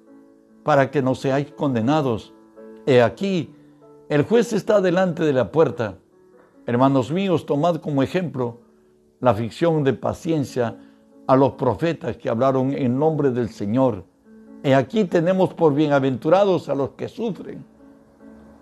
para 0.63 0.89
que 0.91 1.01
no 1.01 1.15
seáis 1.15 1.51
condenados. 1.51 2.33
He 2.85 3.01
aquí, 3.01 3.53
el 4.09 4.23
juez 4.23 4.53
está 4.53 4.81
delante 4.81 5.23
de 5.23 5.33
la 5.33 5.51
puerta. 5.51 5.97
Hermanos 6.65 7.11
míos, 7.11 7.45
tomad 7.45 7.77
como 7.77 8.03
ejemplo 8.03 8.59
la 9.19 9.33
ficción 9.33 9.83
de 9.83 9.93
paciencia 9.93 10.77
a 11.27 11.35
los 11.35 11.53
profetas 11.53 12.17
que 12.17 12.29
hablaron 12.29 12.73
en 12.73 12.97
nombre 12.97 13.31
del 13.31 13.49
Señor. 13.49 14.03
He 14.63 14.73
aquí 14.73 15.05
tenemos 15.05 15.53
por 15.53 15.73
bienaventurados 15.73 16.69
a 16.69 16.75
los 16.75 16.91
que 16.91 17.07
sufren. 17.07 17.63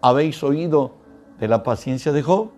¿Habéis 0.01 0.43
oído 0.43 0.91
de 1.39 1.47
la 1.47 1.63
paciencia 1.63 2.11
de 2.11 2.21
Job? 2.21 2.49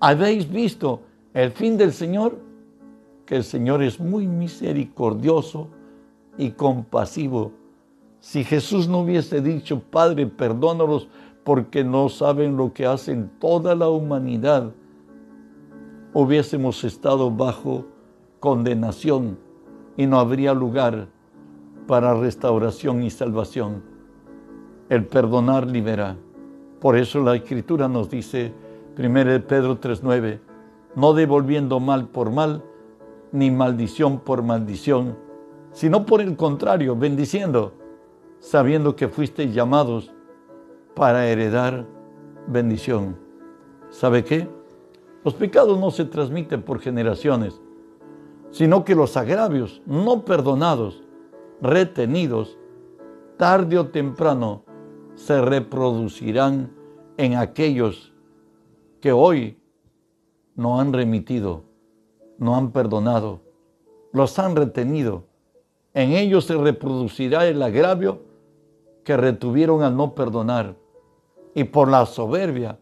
¿Habéis 0.00 0.50
visto 0.50 1.02
el 1.32 1.52
fin 1.52 1.78
del 1.78 1.92
Señor? 1.92 2.51
El 3.32 3.44
Señor 3.44 3.82
es 3.82 3.98
muy 3.98 4.26
misericordioso 4.26 5.68
y 6.36 6.50
compasivo. 6.50 7.52
Si 8.20 8.44
Jesús 8.44 8.88
no 8.88 8.98
hubiese 8.98 9.40
dicho, 9.40 9.80
Padre, 9.80 10.26
perdónalos 10.26 11.08
porque 11.42 11.82
no 11.82 12.10
saben 12.10 12.58
lo 12.58 12.74
que 12.74 12.84
hacen 12.84 13.30
toda 13.40 13.74
la 13.74 13.88
humanidad, 13.88 14.72
hubiésemos 16.12 16.84
estado 16.84 17.30
bajo 17.30 17.86
condenación 18.38 19.38
y 19.96 20.06
no 20.06 20.20
habría 20.20 20.52
lugar 20.52 21.08
para 21.86 22.12
restauración 22.12 23.02
y 23.02 23.08
salvación. 23.08 23.82
El 24.90 25.06
perdonar 25.06 25.66
libera. 25.66 26.18
Por 26.80 26.98
eso 26.98 27.20
la 27.20 27.34
Escritura 27.34 27.88
nos 27.88 28.10
dice, 28.10 28.52
1 28.98 29.46
Pedro 29.48 29.80
3.9, 29.80 30.38
no 30.96 31.14
devolviendo 31.14 31.80
mal 31.80 32.08
por 32.08 32.30
mal, 32.30 32.62
ni 33.32 33.50
maldición 33.50 34.20
por 34.20 34.42
maldición, 34.42 35.16
sino 35.72 36.06
por 36.06 36.20
el 36.20 36.36
contrario, 36.36 36.94
bendiciendo, 36.94 37.72
sabiendo 38.38 38.94
que 38.94 39.08
fuisteis 39.08 39.54
llamados 39.54 40.12
para 40.94 41.26
heredar 41.26 41.86
bendición. 42.46 43.18
¿Sabe 43.90 44.24
qué? 44.24 44.48
Los 45.24 45.34
pecados 45.34 45.78
no 45.78 45.90
se 45.90 46.04
transmiten 46.04 46.62
por 46.62 46.80
generaciones, 46.80 47.60
sino 48.50 48.84
que 48.84 48.94
los 48.94 49.16
agravios 49.16 49.82
no 49.86 50.24
perdonados, 50.24 51.02
retenidos, 51.60 52.58
tarde 53.36 53.78
o 53.78 53.86
temprano, 53.86 54.64
se 55.14 55.40
reproducirán 55.40 56.72
en 57.16 57.36
aquellos 57.36 58.12
que 59.00 59.12
hoy 59.12 59.58
no 60.54 60.80
han 60.80 60.92
remitido, 60.92 61.64
no 62.42 62.56
han 62.56 62.72
perdonado, 62.72 63.40
los 64.12 64.36
han 64.40 64.56
retenido. 64.56 65.24
En 65.94 66.12
ellos 66.12 66.46
se 66.46 66.56
reproducirá 66.56 67.46
el 67.46 67.62
agravio 67.62 68.22
que 69.04 69.16
retuvieron 69.16 69.82
al 69.82 69.96
no 69.96 70.14
perdonar 70.14 70.74
y 71.54 71.64
por 71.64 71.88
la 71.88 72.04
soberbia 72.04 72.78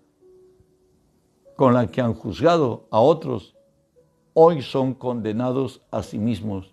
con 1.57 1.75
la 1.75 1.89
que 1.89 2.01
han 2.01 2.15
juzgado 2.15 2.87
a 2.91 3.01
otros, 3.01 3.55
hoy 4.33 4.63
son 4.63 4.95
condenados 4.95 5.83
a 5.91 6.03
sí 6.03 6.19
mismos. 6.19 6.73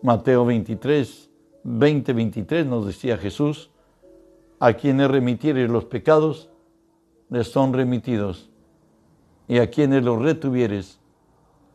Mateo 0.00 0.44
23, 0.44 1.28
20, 1.64 2.12
23 2.12 2.66
nos 2.66 2.86
decía 2.86 3.18
Jesús, 3.18 3.70
a 4.60 4.74
quienes 4.74 5.10
remitieres 5.10 5.68
los 5.68 5.86
pecados, 5.86 6.50
les 7.30 7.50
son 7.50 7.72
remitidos, 7.72 8.48
y 9.48 9.58
a 9.58 9.68
quienes 9.68 10.04
los 10.04 10.22
retuvieres, 10.22 11.00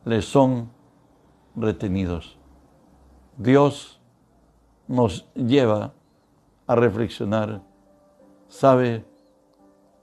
les 0.06 0.26
son 0.26 0.70
retenidos. 1.56 2.38
Dios 3.38 4.02
nos 4.88 5.32
lleva 5.34 5.94
a 6.68 6.76
reflexionar, 6.76 7.62
¿sabe 8.48 9.06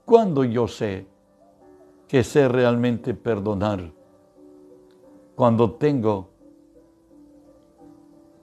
cuándo 0.05 0.43
yo 0.43 0.67
sé 0.67 1.07
que 2.07 2.23
sé 2.23 2.47
realmente 2.47 3.13
perdonar? 3.13 3.91
Cuando 5.35 5.71
tengo 5.73 6.29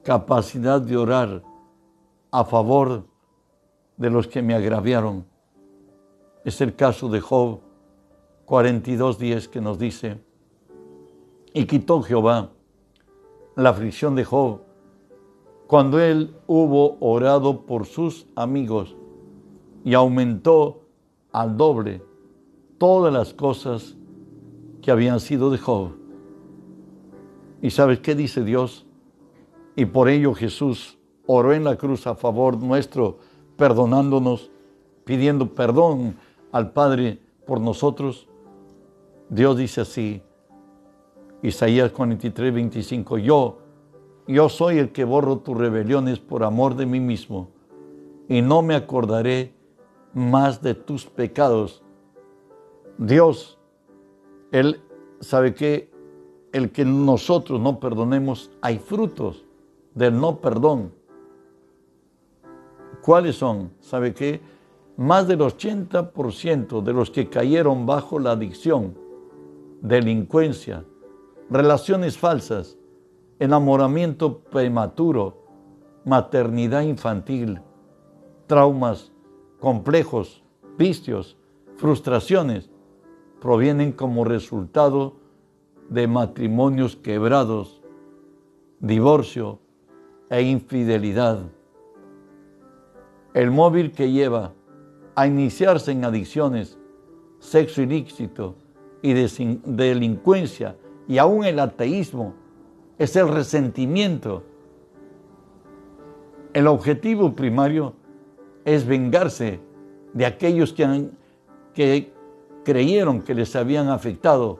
capacidad 0.05 0.81
de 0.81 0.97
orar 0.97 1.43
a 2.31 2.45
favor 2.45 3.07
de 3.97 4.11
los 4.11 4.29
que 4.29 4.43
me 4.43 4.55
agraviaron. 4.55 5.27
Es 6.45 6.61
el 6.61 6.77
caso 6.77 7.09
de 7.09 7.21
Job 7.21 7.61
42.10 8.47 9.49
que 9.49 9.61
nos 9.61 9.79
dice, 9.79 10.23
y 11.55 11.67
quitó 11.67 12.03
Jehová 12.03 12.51
la 13.55 13.71
aflicción 13.71 14.17
de 14.17 14.25
Job 14.25 14.61
cuando 15.69 16.01
él 16.01 16.35
hubo 16.47 16.99
orado 17.01 17.63
por 17.65 17.87
sus 17.87 18.27
amigos 18.35 18.95
y 19.85 19.95
aumentó 19.95 20.83
al 21.33 21.57
doble 21.57 22.03
todas 22.77 23.13
las 23.13 23.33
cosas 23.33 23.97
que 24.83 24.91
habían 24.91 25.21
sido 25.21 25.51
de 25.51 25.59
Job. 25.59 25.93
¿Y 27.63 27.71
sabes 27.71 28.01
qué 28.01 28.15
dice 28.15 28.45
Dios? 28.45 28.85
Y 29.77 29.87
por 29.87 30.09
ello 30.09 30.35
Jesús 30.35 30.99
oró 31.27 31.53
en 31.53 31.65
la 31.65 31.77
cruz 31.77 32.07
a 32.07 32.17
favor 32.17 32.59
nuestro, 32.59 33.19
perdonándonos, 33.57 34.51
pidiendo 35.05 35.55
perdón 35.55 36.17
al 36.53 36.73
Padre 36.73 37.21
por 37.47 37.61
nosotros. 37.61 38.29
Dios 39.31 39.57
dice 39.57 39.81
así, 39.81 40.23
Isaías 41.45 41.93
43, 41.93 42.55
25, 42.55 43.19
yo, 43.19 43.59
yo 44.27 44.49
soy 44.49 44.79
el 44.79 44.93
que 44.93 45.05
borro 45.05 45.41
tus 45.41 45.55
rebeliones 45.59 46.19
por 46.19 46.43
amor 46.43 46.75
de 46.75 46.87
mí 46.87 47.01
mismo, 47.01 47.51
y 48.31 48.41
no 48.41 48.63
me 48.63 48.75
acordaré 48.75 49.53
más 50.15 50.63
de 50.63 50.75
tus 50.75 51.05
pecados. 51.05 51.83
Dios, 52.97 53.59
Él 54.53 54.81
sabe 55.21 55.53
que 55.53 55.91
el 56.53 56.73
que 56.73 56.87
nosotros 56.87 57.61
no 57.61 57.79
perdonemos, 57.79 58.51
hay 58.63 58.79
frutos 58.79 59.45
del 59.95 60.19
no 60.19 60.39
perdón. 60.41 60.95
¿Cuáles 63.03 63.37
son? 63.37 63.71
¿Sabe 63.81 64.15
qué? 64.15 64.41
Más 64.97 65.29
del 65.29 65.41
80% 65.41 66.81
de 66.83 66.93
los 66.95 67.11
que 67.11 67.29
cayeron 67.29 67.85
bajo 67.85 68.19
la 68.19 68.31
adicción, 68.31 68.97
delincuencia, 69.83 70.85
relaciones 71.51 72.19
falsas, 72.19 72.79
enamoramiento 73.39 74.41
prematuro, 74.41 75.45
maternidad 76.05 76.83
infantil, 76.83 77.61
traumas, 78.47 79.13
complejos, 79.61 80.43
vicios, 80.79 81.37
frustraciones, 81.77 82.71
provienen 83.41 83.93
como 83.93 84.25
resultado 84.25 85.17
de 85.89 86.07
matrimonios 86.07 86.97
quebrados, 86.97 87.83
divorcio 88.81 89.59
e 90.31 90.43
infidelidad. 90.43 91.41
El 93.35 93.51
móvil 93.51 93.93
que 93.93 94.11
lleva 94.11 94.53
a 95.15 95.27
iniciarse 95.27 95.93
en 95.93 96.05
adicciones, 96.05 96.79
sexo 97.39 97.83
ilícito 97.83 98.57
y 99.03 99.13
delincuencia 99.13 100.77
y 101.09 101.19
aún 101.19 101.45
el 101.45 101.59
ateísmo 101.59 102.35
es 102.99 103.17
el 103.17 103.29
resentimiento. 103.29 104.43
El 106.53 106.67
objetivo 106.67 107.35
primario 107.35 107.95
es 108.65 108.87
vengarse 108.87 109.61
de 110.13 110.27
aquellos 110.27 110.73
que, 110.73 112.13
creyeron 112.65 113.21
que 113.23 113.35
les 113.35 113.55
habían 113.57 113.89
afectado, 113.89 114.59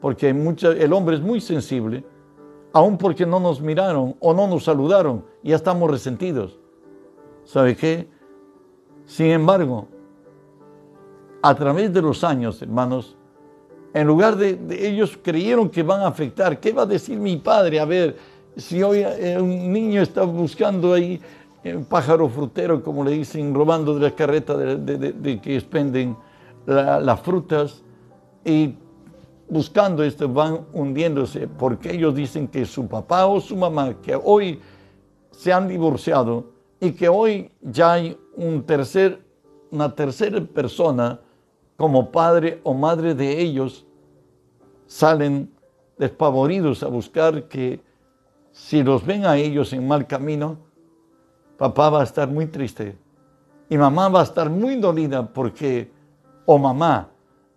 porque 0.00 0.30
el 0.30 0.92
hombre 0.92 1.16
es 1.16 1.22
muy 1.22 1.40
sensible, 1.40 2.04
aun 2.72 2.98
porque 2.98 3.26
no 3.26 3.38
nos 3.38 3.60
miraron 3.60 4.16
o 4.20 4.34
no 4.34 4.46
nos 4.48 4.64
saludaron, 4.64 5.24
ya 5.42 5.56
estamos 5.56 5.90
resentidos. 5.90 6.58
¿Sabe 7.44 7.76
qué? 7.76 8.08
Sin 9.04 9.26
embargo, 9.26 9.88
a 11.42 11.54
través 11.54 11.92
de 11.92 12.02
los 12.02 12.24
años, 12.24 12.60
hermanos, 12.60 13.16
en 13.94 14.06
lugar 14.06 14.36
de, 14.36 14.58
ellos 14.86 15.18
creyeron 15.22 15.68
que 15.70 15.82
van 15.82 16.00
a 16.00 16.08
afectar, 16.08 16.60
¿qué 16.60 16.72
va 16.72 16.82
a 16.82 16.86
decir 16.86 17.18
mi 17.18 17.36
padre? 17.36 17.80
A 17.80 17.84
ver, 17.84 18.16
si 18.56 18.82
hoy 18.82 19.02
eh, 19.04 19.38
un 19.40 19.72
niño 19.72 20.02
está 20.02 20.22
buscando 20.22 20.92
ahí 20.92 21.20
un 21.64 21.84
pájaro 21.84 22.28
frutero, 22.28 22.82
como 22.82 23.04
le 23.04 23.12
dicen, 23.12 23.54
robando 23.54 23.94
de 23.94 24.00
la 24.00 24.14
carreta 24.14 24.56
de, 24.56 25.40
que 25.42 25.56
expenden 25.56 26.16
las 26.66 27.20
frutas 27.20 27.82
y 28.44 28.74
buscando 29.48 30.04
esto 30.04 30.28
van 30.28 30.66
hundiéndose 30.72 31.48
porque 31.48 31.94
ellos 31.94 32.14
dicen 32.14 32.48
que 32.48 32.66
su 32.66 32.86
papá 32.86 33.26
o 33.26 33.40
su 33.40 33.56
mamá, 33.56 33.94
que 34.02 34.14
hoy 34.14 34.60
se 35.30 35.52
han 35.52 35.68
divorciado 35.68 36.52
y 36.80 36.92
que 36.92 37.08
hoy 37.08 37.50
ya 37.62 37.94
hay 37.94 38.18
un 38.36 38.62
tercer, 38.64 39.22
una 39.70 39.94
tercera 39.94 40.40
persona 40.40 41.20
como 41.78 42.10
padre 42.10 42.60
o 42.64 42.74
madre 42.74 43.14
de 43.14 43.40
ellos, 43.40 43.86
salen 44.86 45.50
despavoridos 45.96 46.82
a 46.82 46.88
buscar 46.88 47.44
que 47.44 47.80
si 48.50 48.82
los 48.82 49.06
ven 49.06 49.24
a 49.24 49.36
ellos 49.36 49.72
en 49.72 49.86
mal 49.86 50.08
camino, 50.08 50.58
papá 51.56 51.88
va 51.88 52.00
a 52.00 52.04
estar 52.04 52.28
muy 52.28 52.46
triste 52.46 52.98
y 53.68 53.78
mamá 53.78 54.08
va 54.08 54.20
a 54.20 54.24
estar 54.24 54.50
muy 54.50 54.74
dolida 54.74 55.32
porque, 55.32 55.92
o 56.46 56.58
mamá 56.58 57.10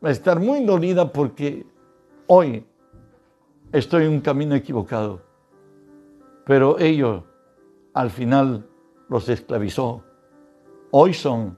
va 0.03 0.09
a 0.09 0.11
estar 0.11 0.39
muy 0.39 0.65
dolida 0.65 1.11
porque 1.11 1.65
hoy 2.27 2.63
estoy 3.71 4.05
en 4.05 4.11
un 4.11 4.21
camino 4.21 4.53
equivocado. 4.53 5.19
Pero 6.45 6.77
ellos 6.77 7.23
al 7.93 8.11
final 8.11 8.67
los 9.09 9.27
esclavizó. 9.29 10.03
Hoy 10.91 11.15
son 11.15 11.57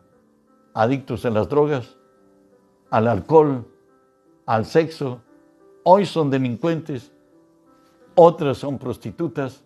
adictos 0.74 1.26
a 1.26 1.30
las 1.30 1.50
drogas, 1.50 1.98
al 2.94 3.08
alcohol, 3.08 3.66
al 4.46 4.66
sexo. 4.66 5.20
Hoy 5.82 6.06
son 6.06 6.30
delincuentes. 6.30 7.12
Otras 8.14 8.60
son 8.60 8.78
prostitutas. 8.78 9.64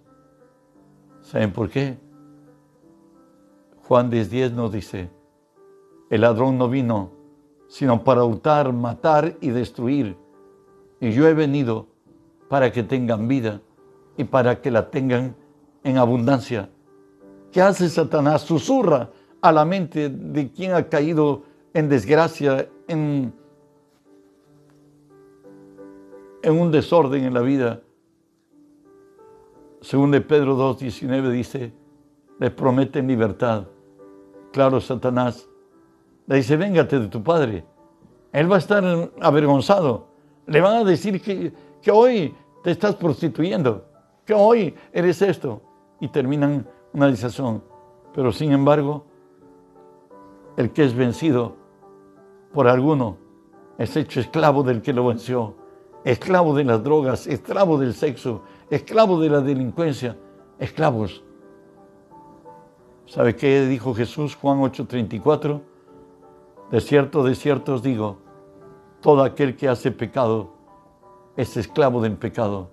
¿Saben 1.22 1.52
por 1.52 1.70
qué? 1.70 1.98
Juan 3.84 4.10
10.10 4.10 4.52
nos 4.54 4.72
dice, 4.72 5.10
el 6.10 6.22
ladrón 6.22 6.58
no 6.58 6.70
vino 6.70 7.12
sino 7.68 8.02
para 8.02 8.24
hurtar, 8.24 8.72
matar 8.72 9.36
y 9.42 9.50
destruir. 9.50 10.16
Y 11.02 11.12
yo 11.12 11.28
he 11.28 11.34
venido 11.34 11.88
para 12.48 12.72
que 12.72 12.82
tengan 12.82 13.28
vida 13.28 13.60
y 14.16 14.24
para 14.24 14.62
que 14.62 14.72
la 14.72 14.90
tengan 14.90 15.36
en 15.84 15.98
abundancia. 15.98 16.70
¿Qué 17.52 17.62
hace 17.62 17.90
Satanás? 17.90 18.44
Susurra 18.44 19.10
a 19.42 19.52
la 19.52 19.66
mente 19.66 20.08
de 20.08 20.50
quien 20.50 20.76
ha 20.76 20.88
caído 20.88 21.44
en 21.74 21.90
desgracia, 21.90 22.70
en, 22.88 23.34
en 26.42 26.60
un 26.60 26.72
desorden 26.72 27.24
en 27.24 27.34
la 27.34 27.42
vida. 27.42 27.82
Según 29.82 30.12
de 30.12 30.22
Pedro 30.22 30.58
2.19 30.58 31.30
dice, 31.32 31.74
le 32.40 32.52
prometen 32.52 33.08
libertad. 33.08 33.68
Claro, 34.52 34.82
Satanás 34.82 35.48
le 36.26 36.36
dice, 36.36 36.58
véngate 36.58 37.00
de 37.00 37.08
tu 37.08 37.24
padre. 37.24 37.64
Él 38.34 38.52
va 38.52 38.56
a 38.58 38.60
estar 38.60 38.84
avergonzado. 39.22 40.08
Le 40.46 40.62
van 40.62 40.78
a 40.78 40.84
decir 40.84 41.22
que, 41.22 41.54
que 41.82 41.92
hoy 41.92 42.36
te 42.64 42.72
estás 42.72 42.96
prostituyendo, 42.96 43.86
que 44.26 44.34
hoy 44.34 44.76
eres 44.92 45.22
esto. 45.22 45.62
Y 46.00 46.10
terminan 46.10 46.68
una 46.94 47.08
disazón. 47.08 47.64
Pero 48.14 48.32
sin 48.32 48.52
embargo, 48.52 49.06
el 50.58 50.72
que 50.72 50.84
es 50.84 50.94
vencido 50.94 51.56
por 52.54 52.68
alguno 52.68 53.18
es 53.78 53.96
hecho 53.96 54.20
esclavo 54.20 54.64
del 54.64 54.82
que 54.82 54.94
lo 54.94 55.08
venció, 55.08 55.56
esclavo 56.04 56.56
de 56.56 56.64
las 56.64 56.84
drogas, 56.84 57.28
esclavo 57.28 57.78
del 57.78 57.94
sexo, 57.94 58.42
esclavo 58.70 59.20
de 59.20 59.30
la 59.30 59.42
delincuencia, 59.42 60.18
esclavos. 60.58 61.24
¿Sabe 63.06 63.36
qué 63.36 63.66
dijo 63.66 63.94
Jesús 63.94 64.36
Juan 64.36 64.60
8:34? 64.60 65.62
De 66.72 66.82
cierto, 66.82 67.24
de 67.24 67.36
cierto 67.36 67.76
os 67.76 67.84
digo, 67.84 68.18
todo 69.02 69.24
aquel 69.24 69.56
que 69.56 69.70
hace 69.70 69.92
pecado 69.92 70.50
es 71.36 71.56
esclavo 71.56 72.02
del 72.02 72.18
pecado. 72.18 72.70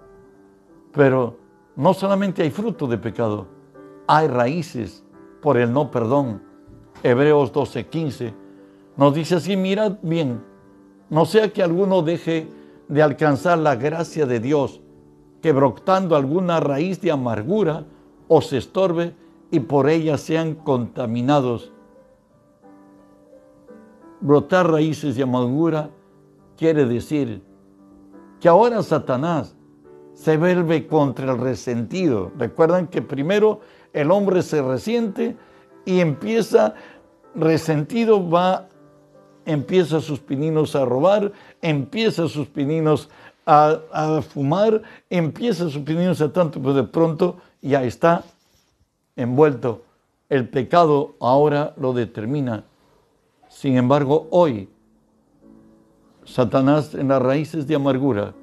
Pero 0.92 1.36
no 1.76 1.92
solamente 1.94 2.42
hay 2.42 2.50
fruto 2.50 2.86
de 2.86 2.98
pecado, 2.98 3.46
hay 4.06 4.26
raíces 4.26 5.04
por 5.42 5.56
el 5.56 5.72
no 5.72 5.90
perdón. 5.90 6.42
Hebreos 7.02 7.52
12:15 7.52 8.43
nos 8.96 9.14
dice 9.14 9.36
así, 9.36 9.56
mirad 9.56 9.98
bien, 10.02 10.42
no 11.10 11.24
sea 11.24 11.52
que 11.52 11.62
alguno 11.62 12.02
deje 12.02 12.48
de 12.88 13.02
alcanzar 13.02 13.58
la 13.58 13.76
gracia 13.76 14.26
de 14.26 14.40
Dios, 14.40 14.80
que 15.42 15.52
brotando 15.52 16.16
alguna 16.16 16.60
raíz 16.60 17.00
de 17.00 17.10
amargura 17.10 17.86
os 18.28 18.52
estorbe 18.52 19.14
y 19.50 19.60
por 19.60 19.88
ella 19.88 20.18
sean 20.18 20.54
contaminados. 20.54 21.72
Brotar 24.20 24.70
raíces 24.70 25.16
de 25.16 25.22
amargura 25.22 25.90
quiere 26.56 26.86
decir 26.86 27.42
que 28.40 28.48
ahora 28.48 28.82
Satanás 28.82 29.56
se 30.14 30.36
vuelve 30.36 30.86
contra 30.86 31.32
el 31.32 31.38
resentido. 31.38 32.32
Recuerdan 32.38 32.86
que 32.86 33.02
primero 33.02 33.60
el 33.92 34.10
hombre 34.10 34.42
se 34.42 34.62
resiente 34.62 35.36
y 35.84 36.00
empieza 36.00 36.74
resentido, 37.34 38.28
va, 38.28 38.68
empieza 39.46 40.00
sus 40.00 40.20
pininos 40.20 40.74
a 40.76 40.84
robar, 40.84 41.32
empieza 41.62 42.28
sus 42.28 42.46
pininos 42.48 43.08
a, 43.46 44.22
fumar, 44.22 44.82
empieza 45.10 45.68
sus 45.68 45.82
pininos 45.82 46.20
a 46.20 46.32
tanto, 46.32 46.60
pero 46.60 46.74
de 46.74 46.84
pronto 46.84 47.36
ya 47.60 47.84
está 47.84 48.24
envuelto. 49.16 49.82
El 50.28 50.48
pecado 50.48 51.14
ahora 51.20 51.74
lo 51.76 51.92
determina. 51.92 52.64
Sin 53.48 53.76
embargo, 53.76 54.26
hoy 54.30 54.68
Satanás 56.24 56.94
en 56.94 57.08
las 57.08 57.22
raíces 57.22 57.66
de 57.66 57.74
amargura 57.74 58.34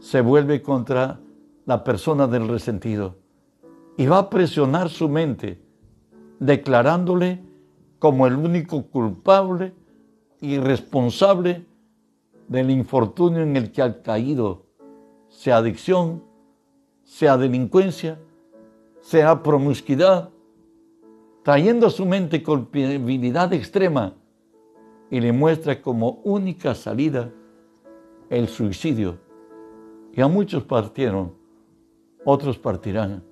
se 0.00 0.20
vuelve 0.20 0.62
contra 0.62 1.18
la 1.66 1.82
persona 1.82 2.26
del 2.26 2.48
resentido 2.48 3.16
y 3.96 4.06
va 4.06 4.18
a 4.18 4.30
presionar 4.30 4.88
su 4.90 5.08
mente, 5.08 5.60
declarándole 6.38 7.42
como 7.98 8.26
el 8.26 8.34
único 8.34 8.82
culpable 8.82 9.74
y 10.40 10.58
responsable 10.58 11.66
del 12.48 12.70
infortunio 12.70 13.42
en 13.42 13.56
el 13.56 13.70
que 13.70 13.82
ha 13.82 14.02
caído, 14.02 14.66
sea 15.28 15.58
adicción, 15.58 16.24
sea 17.04 17.36
delincuencia, 17.36 18.18
sea 19.00 19.42
promiscuidad, 19.42 20.30
trayendo 21.42 21.86
a 21.86 21.90
su 21.90 22.06
mente 22.06 22.42
culpabilidad 22.42 23.52
extrema 23.52 24.14
y 25.10 25.20
le 25.20 25.32
muestra 25.32 25.80
como 25.80 26.20
única 26.24 26.74
salida 26.74 27.30
el 28.28 28.48
suicidio. 28.48 29.18
Y 30.12 30.20
a 30.20 30.28
muchos 30.28 30.64
partieron, 30.64 31.34
otros 32.24 32.58
partirán. 32.58 33.22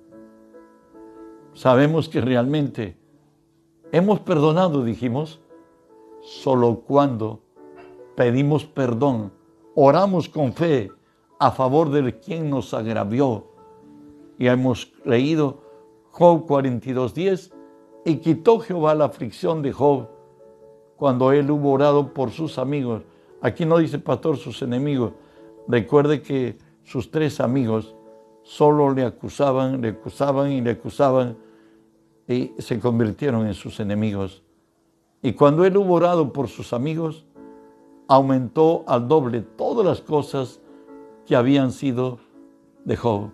Sabemos 1.53 2.07
que 2.07 2.21
realmente 2.21 2.97
hemos 3.91 4.19
perdonado, 4.19 4.83
dijimos, 4.83 5.41
solo 6.21 6.81
cuando 6.81 7.41
pedimos 8.15 8.65
perdón, 8.65 9.31
oramos 9.75 10.29
con 10.29 10.53
fe 10.53 10.91
a 11.39 11.51
favor 11.51 11.89
de 11.89 12.19
quien 12.19 12.49
nos 12.49 12.73
agravió 12.73 13.47
y 14.37 14.47
hemos 14.47 14.91
leído 15.05 15.61
Job 16.11 16.45
42.10 16.47 17.51
y 18.05 18.17
quitó 18.17 18.59
Jehová 18.59 18.95
la 18.95 19.05
aflicción 19.05 19.61
de 19.61 19.71
Job 19.71 20.07
cuando 20.97 21.31
él 21.31 21.49
hubo 21.49 21.71
orado 21.71 22.13
por 22.13 22.31
sus 22.31 22.57
amigos. 22.57 23.03
Aquí 23.41 23.65
no 23.65 23.77
dice 23.77 23.99
pastor 23.99 24.37
sus 24.37 24.61
enemigos. 24.61 25.13
Recuerde 25.67 26.21
que 26.21 26.57
sus 26.83 27.09
tres 27.11 27.39
amigos 27.39 27.95
solo 28.43 28.93
le 28.93 29.05
acusaban, 29.05 29.81
le 29.81 29.89
acusaban 29.89 30.51
y 30.51 30.61
le 30.61 30.71
acusaban 30.71 31.37
y 32.27 32.53
se 32.57 32.79
convirtieron 32.79 33.47
en 33.47 33.53
sus 33.53 33.79
enemigos. 33.79 34.43
Y 35.21 35.33
cuando 35.33 35.65
él 35.65 35.75
hubo 35.77 35.95
orado 35.95 36.31
por 36.31 36.47
sus 36.47 36.71
amigos, 36.73 37.25
aumentó 38.07 38.83
al 38.87 39.07
doble 39.07 39.41
todas 39.41 39.85
las 39.85 40.01
cosas 40.01 40.61
que 41.25 41.35
habían 41.35 41.71
sido 41.71 42.19
de 42.85 42.95
Job. 42.95 43.29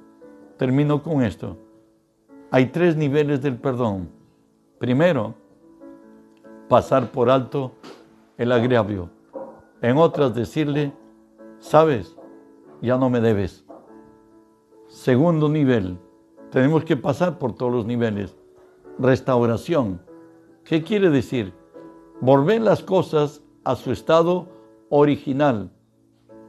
Termino 0.57 1.03
con 1.03 1.21
esto. 1.21 1.57
Hay 2.51 2.67
tres 2.67 2.95
niveles 2.95 3.41
del 3.41 3.57
perdón. 3.57 4.09
Primero, 4.79 5.35
pasar 6.67 7.11
por 7.11 7.29
alto 7.29 7.73
el 8.37 8.51
agravio. 8.51 9.09
En 9.81 9.97
otras, 9.97 10.33
decirle, 10.33 10.93
sabes, 11.59 12.17
ya 12.81 12.97
no 12.97 13.09
me 13.09 13.21
debes. 13.21 13.65
Segundo 14.87 15.49
nivel, 15.49 15.97
tenemos 16.49 16.83
que 16.83 16.97
pasar 16.97 17.37
por 17.37 17.53
todos 17.53 17.71
los 17.71 17.85
niveles. 17.85 18.35
Restauración. 18.97 20.01
¿Qué 20.63 20.83
quiere 20.83 21.09
decir? 21.09 21.53
Volver 22.21 22.61
las 22.61 22.81
cosas 22.81 23.41
a 23.63 23.75
su 23.75 23.91
estado 23.91 24.47
original. 24.89 25.71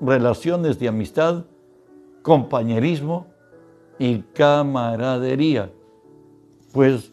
Relaciones 0.01 0.79
de 0.79 0.89
amistad, 0.89 1.45
compañerismo, 2.23 3.27
y 3.99 4.19
camaradería. 4.35 5.71
Pues 6.73 7.13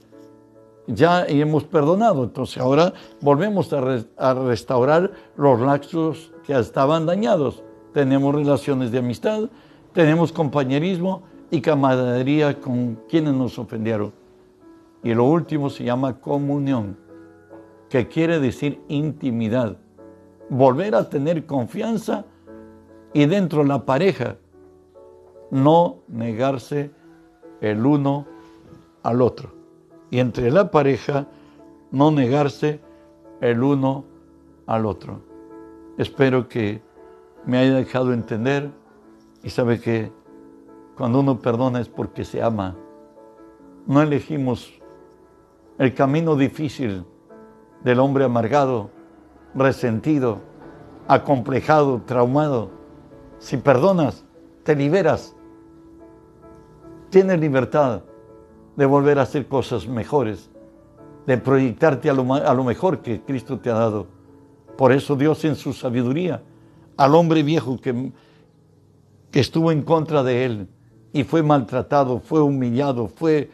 ya 0.87 1.25
hemos 1.25 1.63
perdonado, 1.63 2.23
entonces 2.25 2.57
ahora 2.57 2.93
volvemos 3.21 3.71
a, 3.71 4.33
restaurar 4.33 5.11
los 5.37 5.59
laxos 5.61 6.31
que 6.45 6.57
estaban 6.57 7.05
dañados. 7.05 7.63
Tenemos 7.93 8.35
relaciones 8.35 8.91
de 8.91 8.97
amistad, 8.99 9.49
tenemos 9.93 10.31
compañerismo 10.31 11.23
y 11.51 11.61
camaradería 11.61 12.59
con 12.59 12.99
quienes 13.07 13.33
nos 13.33 13.57
ofendieron. 13.57 14.11
Y 15.03 15.13
lo 15.13 15.25
último 15.25 15.69
se 15.69 15.83
llama 15.83 16.19
comunión, 16.19 16.97
que 17.93 18.07
quiere 18.07 18.39
decir 18.39 18.81
intimidad. 18.87 19.77
Volver 20.49 20.95
a 20.95 21.11
tener 21.11 21.45
confianza 21.45 22.25
y 23.13 23.27
dentro 23.27 23.61
de 23.61 23.67
la 23.67 23.85
pareja 23.85 24.37
no 25.51 25.99
negarse 26.07 26.89
el 27.61 27.85
uno 27.85 28.25
al 29.03 29.21
otro. 29.21 29.53
Y 30.09 30.17
entre 30.17 30.49
la 30.49 30.71
pareja, 30.71 31.27
no 31.91 32.09
negarse 32.09 32.79
el 33.41 33.61
uno 33.61 34.05
al 34.65 34.87
otro. 34.87 35.21
Espero 35.99 36.49
que 36.49 36.81
me 37.45 37.59
haya 37.59 37.75
dejado 37.75 38.11
entender 38.11 38.71
y 39.43 39.51
sabe 39.51 39.79
que 39.79 40.11
cuando 40.97 41.19
uno 41.19 41.37
perdona 41.37 41.79
es 41.79 41.89
porque 41.89 42.25
se 42.25 42.41
ama. 42.41 42.75
No 43.85 44.01
elegimos 44.01 44.81
el 45.77 45.93
camino 45.93 46.35
difícil 46.35 47.05
del 47.83 47.99
hombre 47.99 48.23
amargado, 48.23 48.89
resentido, 49.55 50.39
acomplejado, 51.07 52.01
traumado. 52.05 52.71
Si 53.39 53.57
perdonas, 53.57 54.23
te 54.63 54.75
liberas 54.75 55.35
Tienes 57.13 57.39
libertad 57.39 58.01
de 58.75 58.87
volver 58.87 59.19
a 59.19 59.21
hacer 59.21 59.45
cosas 59.45 59.87
mejores, 59.87 60.49
de 61.27 61.37
proyectarte 61.37 62.09
a 62.09 62.13
lo, 62.15 62.63
mejor 62.63 63.03
que 63.03 63.21
Cristo 63.21 63.59
te 63.59 63.69
ha 63.69 63.75
dado. 63.75 64.07
Por 64.75 64.91
eso 64.91 65.15
Dios 65.15 65.45
en 65.45 65.55
su 65.55 65.73
sabiduría, 65.73 66.41
al 66.97 67.13
hombre 67.13 67.43
viejo 67.43 67.79
que, 67.79 68.11
que 69.29 69.39
estuvo 69.39 69.71
en 69.71 69.83
contra 69.83 70.23
de 70.23 70.43
él 70.43 70.67
y 71.13 71.23
fue 71.23 71.43
maltratado, 71.43 72.19
fue 72.19 72.41
humillado, 72.41 73.07
fue 73.07 73.51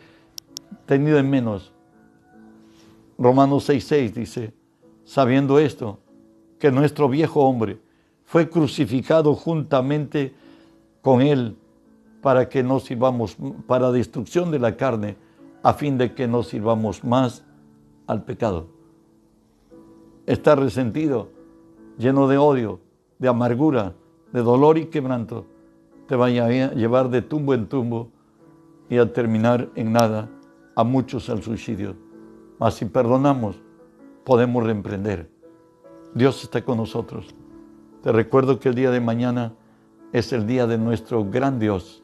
tenido 0.85 1.19
en 1.19 1.29
menos, 1.29 1.73
Romanos 3.19 3.67
6:6 3.69 4.13
dice, 4.13 4.53
sabiendo 5.03 5.59
esto, 5.59 5.99
que 6.57 6.71
nuestro 6.71 7.09
viejo 7.09 7.41
hombre 7.41 7.81
fue 8.23 8.49
crucificado 8.49 9.35
juntamente 9.35 10.33
con 11.01 11.21
él 11.21 11.57
para 12.21 12.47
que 12.47 12.63
no 12.63 12.79
sirvamos 12.79 13.35
para 13.67 13.91
destrucción 13.91 14.51
de 14.51 14.59
la 14.59 14.77
carne, 14.77 15.17
a 15.63 15.73
fin 15.73 15.97
de 15.97 16.13
que 16.13 16.27
no 16.29 16.43
sirvamos 16.43 17.03
más 17.03 17.43
al 18.07 18.23
pecado. 18.23 18.67
Está 20.25 20.55
resentido, 20.55 21.29
lleno 21.97 22.29
de 22.29 22.37
odio, 22.37 22.79
de 23.17 23.27
amargura, 23.27 23.95
de 24.31 24.41
dolor 24.41 24.77
y 24.77 24.85
quebranto, 24.85 25.45
te 26.07 26.15
vaya 26.15 26.45
a 26.45 26.73
llevar 26.73 27.09
de 27.09 27.21
tumbo 27.21 27.53
en 27.53 27.67
tumbo 27.67 28.11
y 28.89 28.97
a 28.97 29.11
terminar 29.11 29.69
en 29.75 29.91
nada 29.91 30.29
a 30.75 30.85
muchos 30.85 31.29
al 31.29 31.43
suicidio. 31.43 32.08
Mas 32.59 32.75
si 32.75 32.85
perdonamos, 32.85 33.61
podemos 34.25 34.63
reemprender. 34.63 35.29
Dios 36.13 36.43
está 36.43 36.63
con 36.63 36.77
nosotros. 36.77 37.33
Te 38.03 38.11
recuerdo 38.11 38.59
que 38.59 38.69
el 38.69 38.75
día 38.75 38.91
de 38.91 38.99
mañana 38.99 39.53
es 40.11 40.33
el 40.33 40.45
día 40.45 40.67
de 40.67 40.77
nuestro 40.77 41.23
gran 41.23 41.59
Dios. 41.59 42.03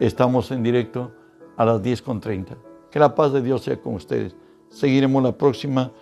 Estamos 0.00 0.50
en 0.50 0.62
directo 0.62 1.12
a 1.56 1.64
las 1.64 1.82
10.30. 1.82 2.56
Que 2.90 2.98
la 2.98 3.14
paz 3.14 3.32
de 3.32 3.42
Dios 3.42 3.62
sea 3.62 3.80
con 3.80 3.94
ustedes. 3.94 4.34
Seguiremos 4.68 5.22
la 5.22 5.32
próxima 5.32 5.92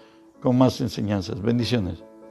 con 0.40 0.57
más 0.57 0.80
enseñanzas. 0.80 1.40
Bendiciones. 1.40 2.02